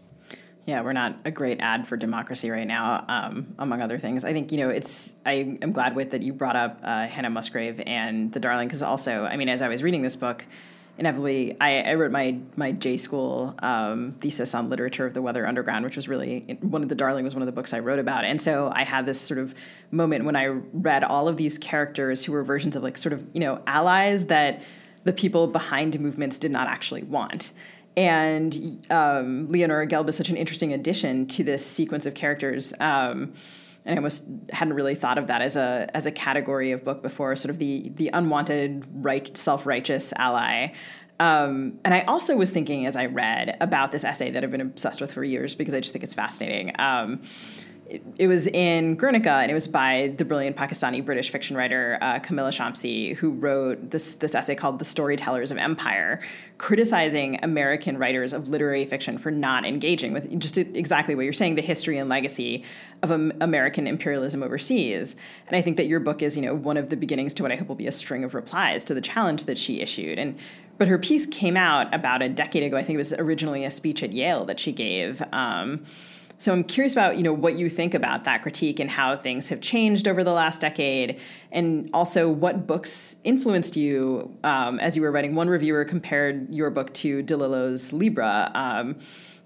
[0.66, 4.22] Yeah, we're not a great ad for democracy right now, um, among other things.
[4.22, 7.30] I think, you know, it's, I am glad with that you brought up uh, Hannah
[7.30, 10.44] Musgrave and The Darling, because also, I mean, as I was reading this book,
[10.98, 15.46] inevitably, I, I wrote my my J school um, thesis on literature of the Weather
[15.46, 18.00] Underground, which was really one of the Darling was one of the books I wrote
[18.00, 19.54] about, and so I had this sort of
[19.90, 23.24] moment when I read all of these characters who were versions of like sort of
[23.32, 24.62] you know allies that
[25.04, 27.52] the people behind movements did not actually want.
[27.96, 32.72] And um, Leonora Gelb is such an interesting addition to this sequence of characters.
[32.78, 33.32] Um,
[33.88, 37.02] and I almost hadn't really thought of that as a as a category of book
[37.02, 40.68] before, sort of the the unwanted right self righteous ally.
[41.18, 44.60] Um, and I also was thinking as I read about this essay that I've been
[44.60, 46.78] obsessed with for years because I just think it's fascinating.
[46.78, 47.22] Um,
[47.88, 52.18] it, was in Guernica, and it was by the brilliant Pakistani British fiction writer uh,
[52.18, 56.20] Kamila Shamsie, who wrote this this essay called "The Storytellers of Empire,"
[56.58, 61.54] criticizing American writers of literary fiction for not engaging with just exactly what you're saying,
[61.54, 62.64] the history and legacy
[63.02, 65.16] of um, American imperialism overseas.
[65.46, 67.52] And I think that your book is, you know, one of the beginnings to what
[67.52, 70.18] I hope will be a string of replies to the challenge that she issued.
[70.18, 70.38] And
[70.76, 72.76] but her piece came out about a decade ago.
[72.76, 75.22] I think it was originally a speech at Yale that she gave.
[75.32, 75.84] Um,
[76.38, 79.48] so I'm curious about you know what you think about that critique and how things
[79.48, 81.20] have changed over the last decade,
[81.50, 85.34] and also what books influenced you um, as you were writing.
[85.34, 88.50] One reviewer compared your book to DeLillo's Libra.
[88.54, 88.96] Um,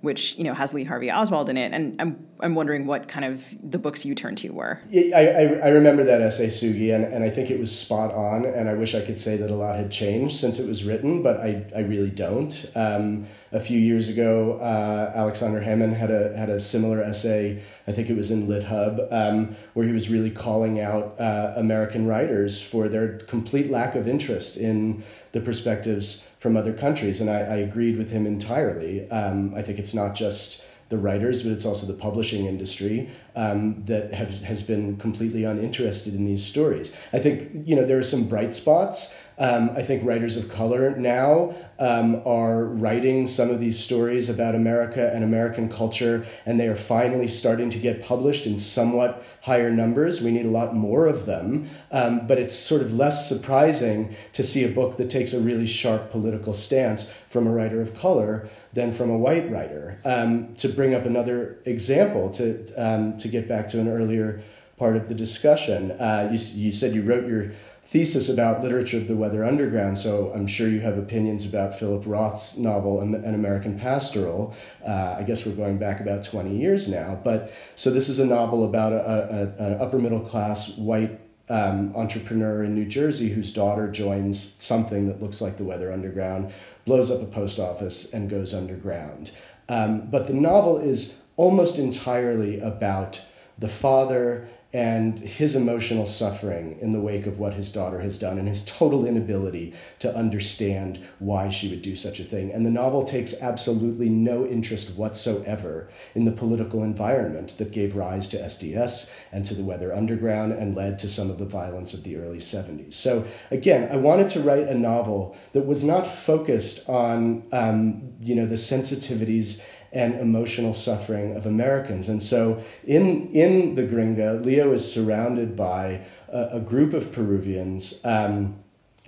[0.03, 3.25] which you know has Lee Harvey Oswald in it, and I'm I'm wondering what kind
[3.25, 4.81] of the books you turned to were.
[4.91, 8.13] Yeah, I, I, I remember that essay, Sugi, and, and I think it was spot
[8.13, 8.45] on.
[8.45, 11.23] And I wish I could say that a lot had changed since it was written,
[11.23, 12.71] but I, I really don't.
[12.75, 17.63] Um, a few years ago, uh, Aleksandar Hemon had a had a similar essay.
[17.87, 22.07] I think it was in LitHub, um, where he was really calling out uh, American
[22.07, 27.21] writers for their complete lack of interest in the perspectives from other countries.
[27.21, 29.09] And I, I agreed with him entirely.
[29.11, 33.83] Um, I think it's not just the writers, but it's also the publishing industry um,
[33.87, 36.95] that have, has been completely uninterested in these stories.
[37.15, 39.15] I think you know there are some bright spots.
[39.39, 44.55] Um, I think writers of color now um, are writing some of these stories about
[44.55, 49.71] America and American culture, and they are finally starting to get published in somewhat higher
[49.71, 50.23] numbers.
[50.23, 54.43] We need a lot more of them, um, but it's sort of less surprising to
[54.43, 58.49] see a book that takes a really sharp political stance from a writer of color
[58.73, 59.99] than from a white writer.
[60.05, 64.43] Um, to bring up another example, to um, to get back to an earlier
[64.79, 67.53] part of the discussion, uh, you, you said you wrote your
[67.93, 72.05] thesis about literature of the Weather Underground, so I'm sure you have opinions about Philip
[72.07, 74.55] Roth's novel, An American Pastoral.
[74.83, 77.21] Uh, I guess we're going back about 20 years now.
[77.23, 81.21] But so this is a novel about an upper middle class white
[81.51, 86.51] um, entrepreneur in New Jersey whose daughter joins something that looks like the Weather Underground,
[86.87, 89.33] blows up a post office, and goes underground.
[89.69, 93.21] Um, but the novel is almost entirely about
[93.59, 98.39] the father and his emotional suffering in the wake of what his daughter has done
[98.39, 102.51] and his total inability to understand why she would do such a thing.
[102.51, 108.29] And the novel takes absolutely no interest whatsoever in the political environment that gave rise
[108.31, 112.03] to SDS and to the Weather Underground and led to some of the violence of
[112.03, 112.95] the early 70s.
[112.95, 118.35] So, again, I wanted to write a novel that was not focused on um, you
[118.35, 119.63] know, the sensitivities
[119.93, 122.09] and emotional suffering of Americans.
[122.09, 128.01] And so in, in the Gringa, Leo is surrounded by a, a group of Peruvians
[128.05, 128.57] um,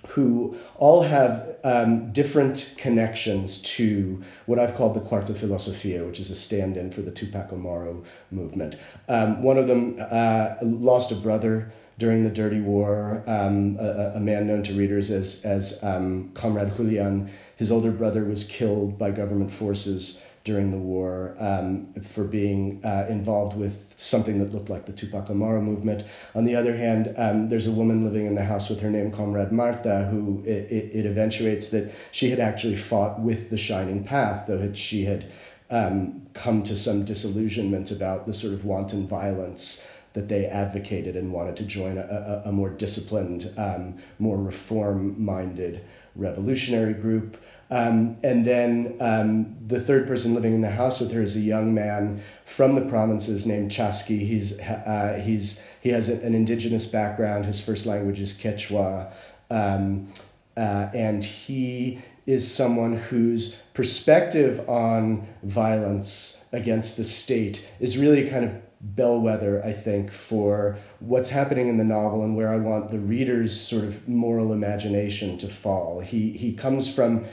[0.09, 6.29] who all have um, different connections to what I've called the Cuarta Filosofia, which is
[6.29, 8.75] a stand in for the Tupac Amaru movement.
[9.07, 14.19] Um, one of them uh, lost a brother during the Dirty War, um, a, a,
[14.19, 17.31] man known to readers as, as um, Comrade Julian.
[17.55, 23.07] His older brother was killed by government forces during the war um, for being uh,
[23.09, 26.05] involved with something that looked like the Tupac Amaru movement.
[26.35, 29.11] On the other hand, um, there's a woman living in the house with her name
[29.11, 34.03] Comrade Marta, who it, it, it eventuates that she had actually fought with the Shining
[34.03, 35.25] Path, though she had
[35.71, 41.33] um, come to some disillusionment about the sort of wanton violence that they advocated and
[41.33, 42.01] wanted to join a,
[42.45, 45.83] a, a more disciplined, um, more reform minded
[46.15, 47.35] revolutionary group.
[47.71, 51.39] Um, and then um, the third person living in the house with her is a
[51.39, 54.19] young man from the provinces named Chaski.
[54.19, 57.45] He's, uh, he's, he has an indigenous background.
[57.45, 59.11] His first language is Quechua.
[59.49, 60.11] Um,
[60.55, 68.45] uh, and he is someone whose perspective on violence against the state is really kind
[68.45, 68.51] of
[68.81, 73.59] bellwether, I think, for what's happening in the novel and where I want the reader's
[73.59, 75.99] sort of moral imagination to fall.
[75.99, 77.25] He, he comes from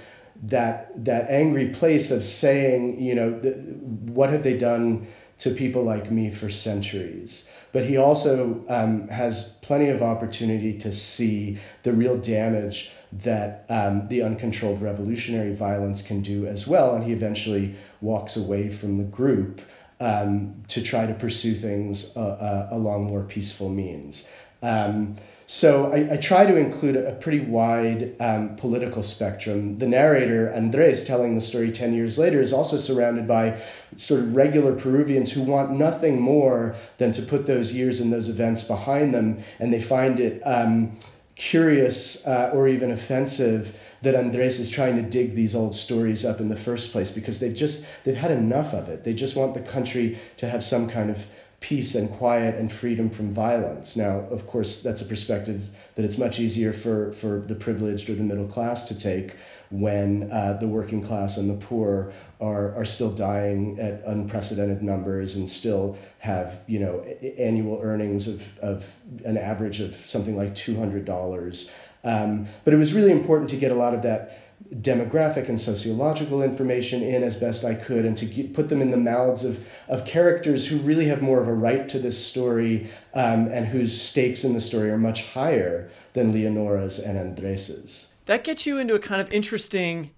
[0.43, 5.07] that that angry place of saying, you know, the, what have they done
[5.39, 7.49] to people like me for centuries?
[7.73, 14.09] But he also um, has plenty of opportunity to see the real damage that um,
[14.09, 16.95] the uncontrolled revolutionary violence can do as well.
[16.95, 19.63] And he eventually walks away from the group
[20.01, 24.29] um, to try to pursue things uh, uh, along more peaceful means.
[24.63, 25.17] Um,
[25.47, 29.77] so I, I, try to include a pretty wide um, political spectrum.
[29.77, 33.61] The narrator, Andres, telling the story 10 years later, is also surrounded by
[33.97, 38.29] sort of regular Peruvians who want nothing more than to put those years and those
[38.29, 40.97] events behind them, and they find it um,
[41.35, 46.41] curious uh, or even offensive that Andres is trying to dig these old stories up
[46.41, 49.05] in the first place because they've just they've had enough of it.
[49.05, 51.27] They just want the country to have some kind of
[51.63, 53.97] peace and quiet and freedom from violence.
[53.97, 58.15] Now, of course, that's a perspective that it's much easier for, for the privileged or
[58.15, 59.37] the middle class to take
[59.71, 65.37] when uh, the working class and the poor are, are still dying at unprecedented numbers
[65.37, 67.01] and still have you know
[67.39, 68.95] annual earnings of, of
[69.25, 71.73] an average of something like $200
[72.05, 74.42] um, but it was really important to get a lot of that
[74.81, 78.91] demographic and sociological information in as best I could and to get, put them in
[78.91, 82.89] the mouths of, of characters who really have more of a right to this story
[83.15, 88.07] um, and whose stakes in the story are much higher than Leonora's and Andres's.
[88.27, 90.11] That gets you into a kind of interesting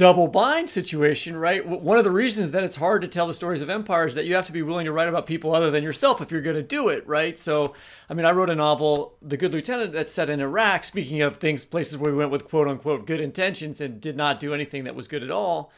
[0.00, 1.66] double bind situation, right?
[1.66, 4.24] One of the reasons that it's hard to tell the stories of empires is that
[4.24, 6.56] you have to be willing to write about people other than yourself if you're going
[6.56, 7.38] to do it, right?
[7.38, 7.74] So,
[8.08, 11.36] I mean, I wrote a novel, The Good Lieutenant, that's set in Iraq, speaking of
[11.36, 14.84] things, places where we went with quote unquote good intentions and did not do anything
[14.84, 15.70] that was good at all.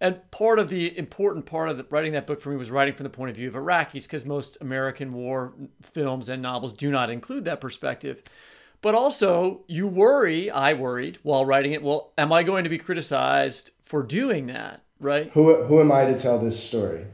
[0.00, 2.94] And part of the important part of the, writing that book for me was writing
[2.94, 6.92] from the point of view of Iraqis, because most American war films and novels do
[6.92, 8.22] not include that perspective.
[8.86, 12.78] But also, you worry, I worried while writing it, well, am I going to be
[12.78, 15.28] criticized for doing that, right?
[15.32, 17.04] Who, who am I to tell this story?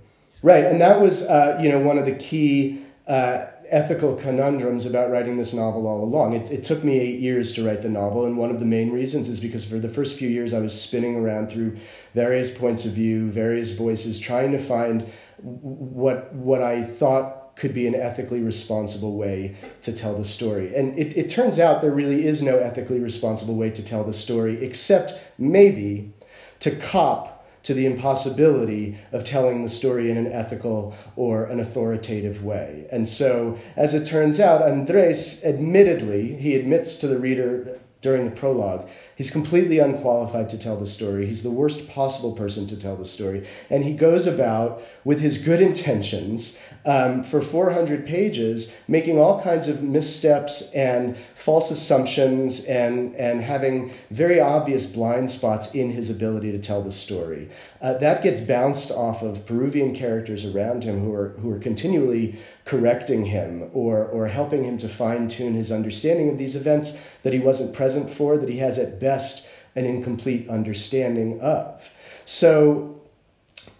[0.42, 5.10] Right, and that was, uh, you know, one of the key uh, ethical conundrums about
[5.10, 6.34] writing this novel all along.
[6.34, 8.92] It, it took me eight years to write the novel, and one of the main
[8.92, 11.78] reasons is because for the first few years I was spinning around through
[12.12, 17.86] various points of view, various voices, trying to find what what I thought could be
[17.86, 20.74] an ethically responsible way to tell the story.
[20.74, 24.12] And it, it turns out there really is no ethically responsible way to tell the
[24.12, 26.12] story, except maybe
[26.60, 32.42] to cop to the impossibility of telling the story in an ethical or an authoritative
[32.42, 32.86] way.
[32.90, 38.34] And so, as it turns out, Andres admittedly, he admits to the reader during the
[38.34, 41.24] prologue, he's completely unqualified to tell the story.
[41.24, 43.46] He's the worst possible person to tell the story.
[43.70, 49.68] And he goes about with his good intentions um, for 400 pages, making all kinds
[49.68, 56.50] of missteps and false assumptions and, and having very obvious blind spots in his ability
[56.52, 57.48] to tell the story.
[57.80, 62.38] Uh, that gets bounced off of Peruvian characters around him who are, who are continually
[62.64, 67.32] correcting him or, or helping him to fine tune his understanding of these events that
[67.32, 71.94] he wasn't present for, that he has at best an incomplete understanding of.
[72.24, 73.00] So,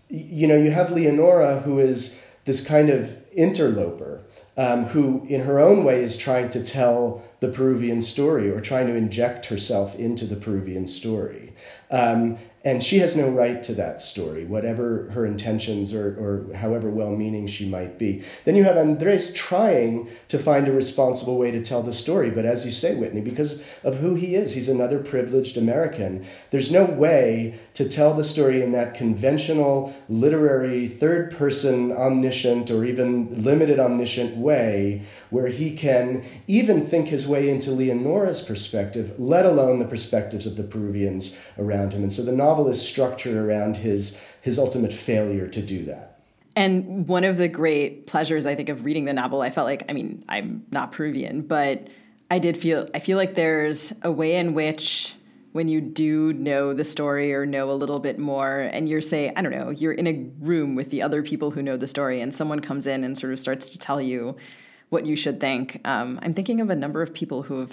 [0.08, 4.22] you know, you have Leonora, who is this kind of interloper
[4.56, 8.86] um, who, in her own way, is trying to tell the Peruvian story or trying
[8.86, 11.52] to inject herself into the Peruvian story.
[11.90, 16.90] Um, and she has no right to that story, whatever her intentions or, or however
[16.90, 18.22] well meaning she might be.
[18.44, 22.30] Then you have Andres trying to find a responsible way to tell the story.
[22.30, 26.24] But as you say, Whitney, because of who he is, he's another privileged American.
[26.50, 32.84] There's no way to tell the story in that conventional, literary, third person, omniscient, or
[32.84, 39.46] even limited omniscient way where he can even think his way into Leonora's perspective, let
[39.46, 42.02] alone the perspectives of the Peruvians around him.
[42.02, 46.20] And so the novel is structured around his, his ultimate failure to do that.
[46.54, 49.84] And one of the great pleasures, I think, of reading the novel, I felt like,
[49.88, 51.88] I mean, I'm not Peruvian, but
[52.30, 55.14] I did feel, I feel like there's a way in which
[55.52, 59.30] when you do know the story or know a little bit more and you're say
[59.36, 62.22] i don't know you're in a room with the other people who know the story
[62.22, 64.34] and someone comes in and sort of starts to tell you
[64.92, 65.80] what you should think.
[65.86, 67.72] Um, I'm thinking of a number of people who have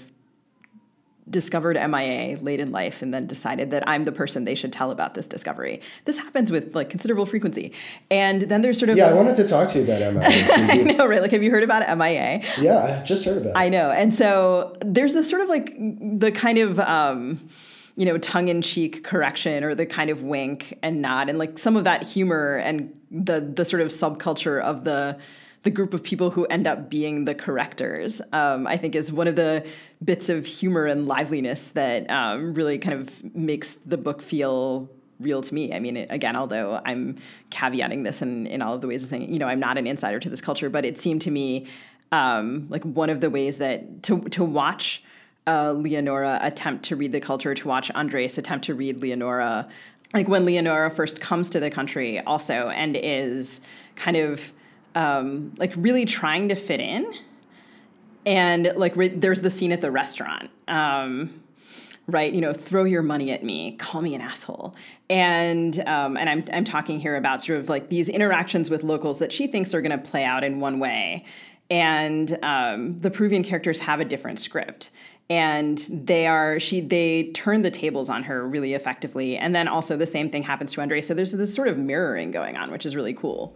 [1.29, 4.91] discovered MIA late in life and then decided that I'm the person they should tell
[4.91, 5.81] about this discovery.
[6.05, 7.73] This happens with like considerable frequency.
[8.09, 10.47] And then there's sort of Yeah, I wanted to talk to you about MIA.
[10.51, 11.21] I know, right?
[11.21, 12.41] Like have you heard about MIA?
[12.59, 13.57] Yeah, I just heard about it.
[13.57, 13.91] I know.
[13.91, 17.49] And so there's this sort of like the kind of um,
[17.95, 21.83] you know, tongue-in-cheek correction or the kind of wink and nod and like some of
[21.83, 25.17] that humor and the the sort of subculture of the
[25.63, 29.27] the group of people who end up being the correctors, um, I think is one
[29.27, 29.65] of the
[30.03, 34.89] bits of humor and liveliness that um, really kind of makes the book feel
[35.19, 35.73] real to me.
[35.73, 37.17] I mean, again, although I'm
[37.51, 39.85] caveating this in, in all of the ways of saying, you know, I'm not an
[39.85, 41.67] insider to this culture, but it seemed to me
[42.13, 45.03] um, like one of the ways that to, to watch
[45.45, 49.67] uh, Leonora attempt to read the culture, to watch Andres attempt to read Leonora,
[50.13, 53.61] like when Leonora first comes to the country also and is
[53.95, 54.53] kind of
[54.99, 57.11] um, like really trying to fit in.
[58.25, 60.51] And like re- there's the scene at the restaurant.
[60.67, 61.41] Um,
[62.07, 63.77] right you know throw your money at me.
[63.77, 64.75] Call me an asshole.
[65.09, 69.19] And um, and I'm, I'm talking here about sort of like these interactions with locals
[69.19, 71.25] that she thinks are going to play out in one way.
[71.69, 74.89] And um, the peruvian characters have a different script.
[75.29, 79.37] And they are she they turn the tables on her really effectively.
[79.37, 82.31] And then also the same thing happens to andre so there's this sort of mirroring
[82.31, 83.55] going on which is really cool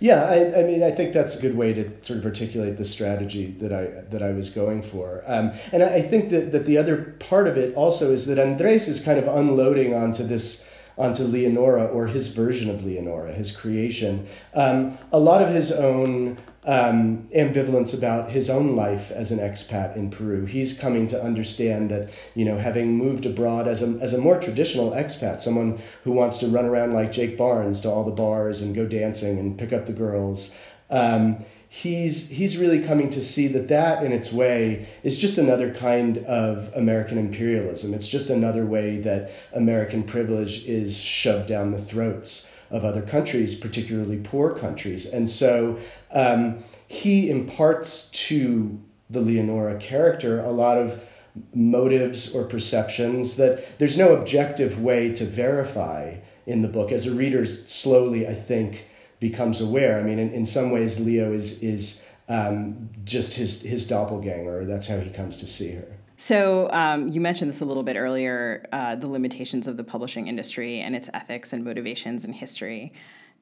[0.00, 2.84] yeah i, I mean i think that's a good way to sort of articulate the
[2.84, 5.22] strategy that i that i was going for.
[5.26, 8.88] Um, and i think that, that the other part of it also is that andres
[8.88, 14.26] is kind of unloading onto this onto leonora or his version of leonora his creation
[14.54, 16.36] um, a lot of his own
[16.68, 20.44] um, ambivalence about his own life as an expat in Peru.
[20.44, 24.38] He's coming to understand that, you know, having moved abroad as a, as a more
[24.38, 28.60] traditional expat, someone who wants to run around like Jake Barnes to all the bars
[28.60, 30.54] and go dancing and pick up the girls,
[30.90, 35.72] um, he's, he's really coming to see that that in its way is just another
[35.72, 37.94] kind of American imperialism.
[37.94, 43.54] It's just another way that American privilege is shoved down the throats of other countries,
[43.54, 45.06] particularly poor countries.
[45.06, 45.78] And so
[46.10, 51.02] um, he imparts to the Leonora character a lot of
[51.54, 56.16] motives or perceptions that there's no objective way to verify
[56.46, 56.92] in the book.
[56.92, 58.87] As a reader slowly, I think,
[59.20, 59.98] becomes aware.
[59.98, 64.64] I mean, in, in some ways, Leo is, is um, just his, his doppelganger.
[64.64, 65.98] That's how he comes to see her.
[66.16, 70.26] So um, you mentioned this a little bit earlier, uh, the limitations of the publishing
[70.26, 72.92] industry and its ethics and motivations and history.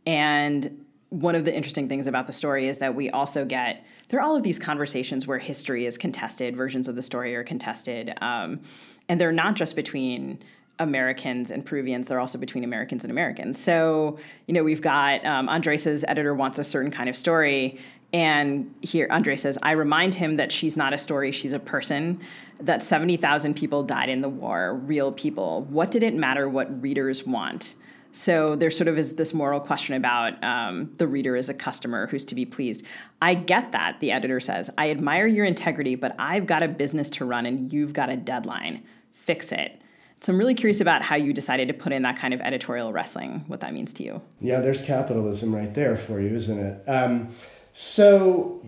[0.06, 4.20] And one of the interesting things about the story is that we also get there
[4.20, 8.12] are all of these conversations where history is contested, versions of the story are contested,
[8.20, 8.60] um,
[9.08, 10.38] and they're not just between
[10.78, 13.58] Americans and Peruvians, they're also between Americans and Americans.
[13.58, 17.78] So, you know, we've got um, Andres's editor wants a certain kind of story,
[18.12, 22.20] and here, Andre says, I remind him that she's not a story, she's a person,
[22.60, 25.62] that 70,000 people died in the war, real people.
[25.64, 27.74] What did it matter what readers want?
[28.12, 32.06] So there sort of is this moral question about um, the reader is a customer
[32.06, 32.82] who's to be pleased.
[33.20, 34.70] I get that, the editor says.
[34.78, 38.16] I admire your integrity, but I've got a business to run and you've got a
[38.16, 38.84] deadline.
[39.12, 39.82] Fix it.
[40.20, 42.92] So I'm really curious about how you decided to put in that kind of editorial
[42.92, 44.22] wrestling, what that means to you.
[44.40, 46.82] Yeah, there's capitalism right there for you, isn't it?
[46.88, 47.28] Um,
[47.72, 48.66] so,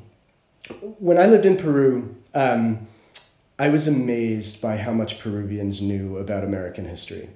[0.98, 2.86] when I lived in Peru, um,
[3.58, 7.30] I was amazed by how much Peruvians knew about American history.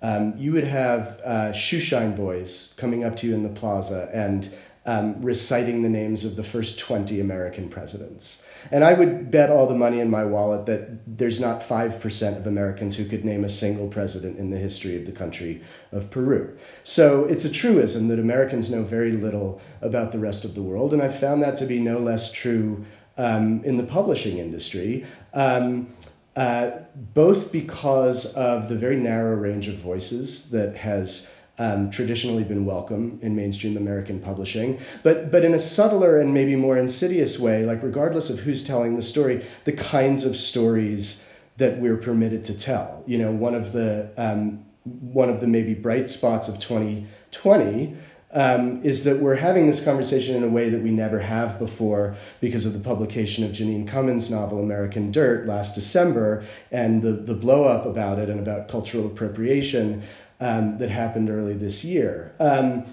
[0.00, 4.52] Um, you would have uh, shoeshine boys coming up to you in the plaza and
[4.86, 8.42] um, reciting the names of the first 20 American presidents.
[8.70, 12.46] And I would bet all the money in my wallet that there's not 5% of
[12.46, 16.56] Americans who could name a single president in the history of the country of Peru.
[16.82, 20.92] So it's a truism that Americans know very little about the rest of the world.
[20.92, 22.84] And I've found that to be no less true
[23.16, 25.06] um, in the publishing industry.
[25.34, 25.94] Um,
[26.36, 26.70] uh,
[27.14, 31.28] both because of the very narrow range of voices that has
[31.58, 36.56] um, traditionally been welcome in mainstream American publishing, but but in a subtler and maybe
[36.56, 41.78] more insidious way, like regardless of who's telling the story, the kinds of stories that
[41.78, 43.02] we're permitted to tell.
[43.06, 47.96] You know, one of the um, one of the maybe bright spots of 2020
[48.30, 52.14] um, is that we're having this conversation in a way that we never have before
[52.40, 57.34] because of the publication of Jeanine Cummins' novel American Dirt last December and the, the
[57.34, 60.02] blow up about it and about cultural appropriation
[60.40, 62.32] um, that happened early this year.
[62.38, 62.84] Um,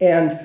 [0.00, 0.38] and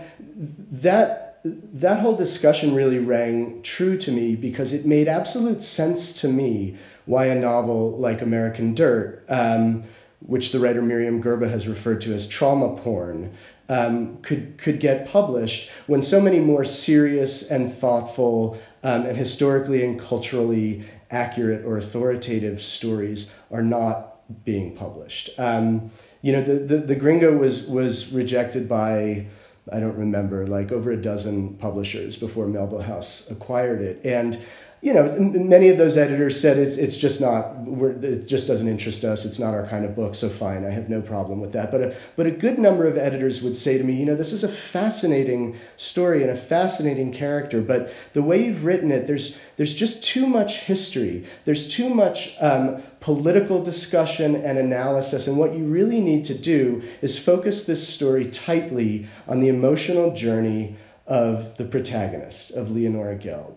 [0.72, 6.30] that, that whole discussion really rang true to me because it made absolute sense to
[6.30, 9.84] me why a novel like American Dirt, um,
[10.26, 13.34] which the writer Myriam Gurba has referred to as trauma porn,
[13.68, 19.84] um, could, could get published when so many more serious and thoughtful um, and historically
[19.84, 25.30] and culturally accurate or authoritative stories are not being published.
[25.38, 25.92] Um,
[26.22, 29.28] you know, the, the, the Gringa was, was rejected by,
[29.72, 34.02] I don't remember, like over a dozen publishers before Melville House acquired it.
[34.04, 34.40] And
[34.86, 37.56] you know, many of those editors said it's it's just not
[38.04, 39.26] it just doesn't interest us.
[39.26, 40.14] It's not our kind of book.
[40.14, 41.72] So fine, I have no problem with that.
[41.72, 44.32] But a, but a good number of editors would say to me, you know, this
[44.32, 49.40] is a fascinating story and a fascinating character, but the way you've written it, there's
[49.58, 51.26] there's just too much history.
[51.46, 55.27] There's too much um, political discussion and analysis.
[55.27, 60.15] And what you really need to do is focus this story tightly on the emotional
[60.15, 60.76] journey
[61.06, 63.53] of the protagonist, of Leonora Gelb.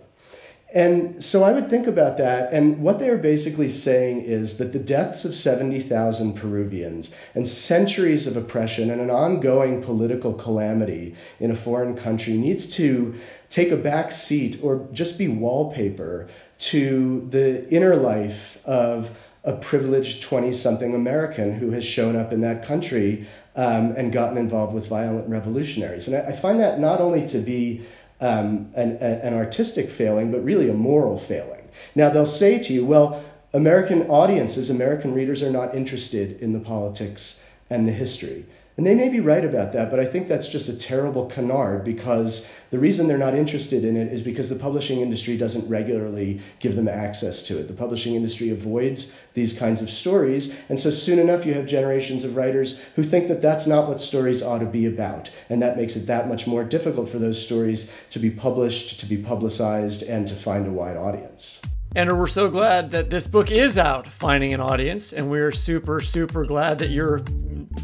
[0.75, 2.53] And so I would think about that.
[2.53, 8.27] And what they are basically saying is that the deaths of 70,000 Peruvians and centuries
[8.27, 13.15] of oppression and an ongoing political calamity in a foreign country needs to
[13.49, 19.17] take a back seat or just be wallpaper to the inner life of
[19.49, 23.27] a privileged 20 something American who has shown up in that country
[23.57, 26.07] um, and gotten involved with violent revolutionaries.
[26.07, 27.81] And I, I find that not only to be
[28.21, 31.67] um, an, an artistic failing, but really a moral failing.
[31.95, 36.61] Now, they'll say to you, well, American audiences, American readers are not interested in the
[36.61, 38.45] politics and the history.
[38.79, 41.83] And they may be right about that, but I think that's just a terrible canard
[41.83, 46.41] because the reason they're not interested in it is because the publishing industry doesn't regularly
[46.61, 47.67] give them access to it.
[47.67, 52.23] The publishing industry avoids these kinds of stories, and so soon enough you have generations
[52.23, 55.77] of writers who think that that's not what stories ought to be about, and that
[55.77, 60.05] makes it that much more difficult for those stories to be published, to be publicized,
[60.05, 61.61] and to find a wide audience.
[61.99, 66.01] And we're so glad that this book is out, finding an audience, and we're super,
[66.01, 67.25] super glad that you're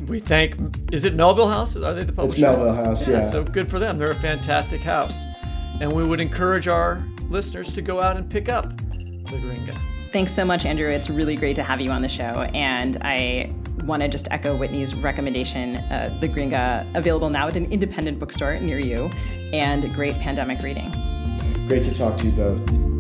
[0.07, 0.55] we thank
[0.93, 1.75] is it Melville House?
[1.75, 2.47] Are they the publisher?
[2.47, 3.15] It's Melville House, yeah.
[3.15, 3.21] yeah.
[3.23, 3.99] So good for them.
[3.99, 5.25] They're a fantastic house.
[5.81, 9.77] And we would encourage our listeners to go out and pick up The Gringa.
[10.13, 10.91] Thanks so much, Andrew.
[10.91, 12.49] It's really great to have you on the show.
[12.55, 17.67] And I want to just echo Whitney's recommendation uh, The Gringa, available now at an
[17.73, 19.11] independent bookstore near you,
[19.53, 20.89] and great pandemic reading.
[21.67, 22.94] Great to talk to you both.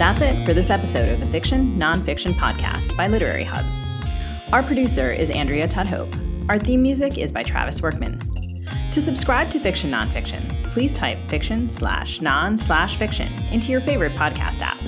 [0.00, 3.66] That's it for this episode of the Fiction Nonfiction Podcast by Literary Hub.
[4.50, 6.48] Our producer is Andrea Tudhope.
[6.48, 8.66] Our theme music is by Travis Workman.
[8.92, 14.12] To subscribe to Fiction Nonfiction, please type fiction slash non slash fiction into your favorite
[14.12, 14.80] podcast app.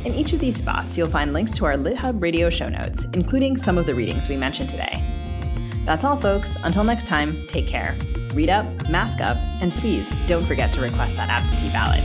[0.06, 3.58] In each of these spots, you'll find links to our LitHub radio show notes, including
[3.58, 5.04] some of the readings we mentioned today.
[5.86, 6.56] That's all, folks.
[6.64, 7.98] Until next time, take care.
[8.34, 12.04] Read up, mask up, and please don't forget to request that absentee ballot.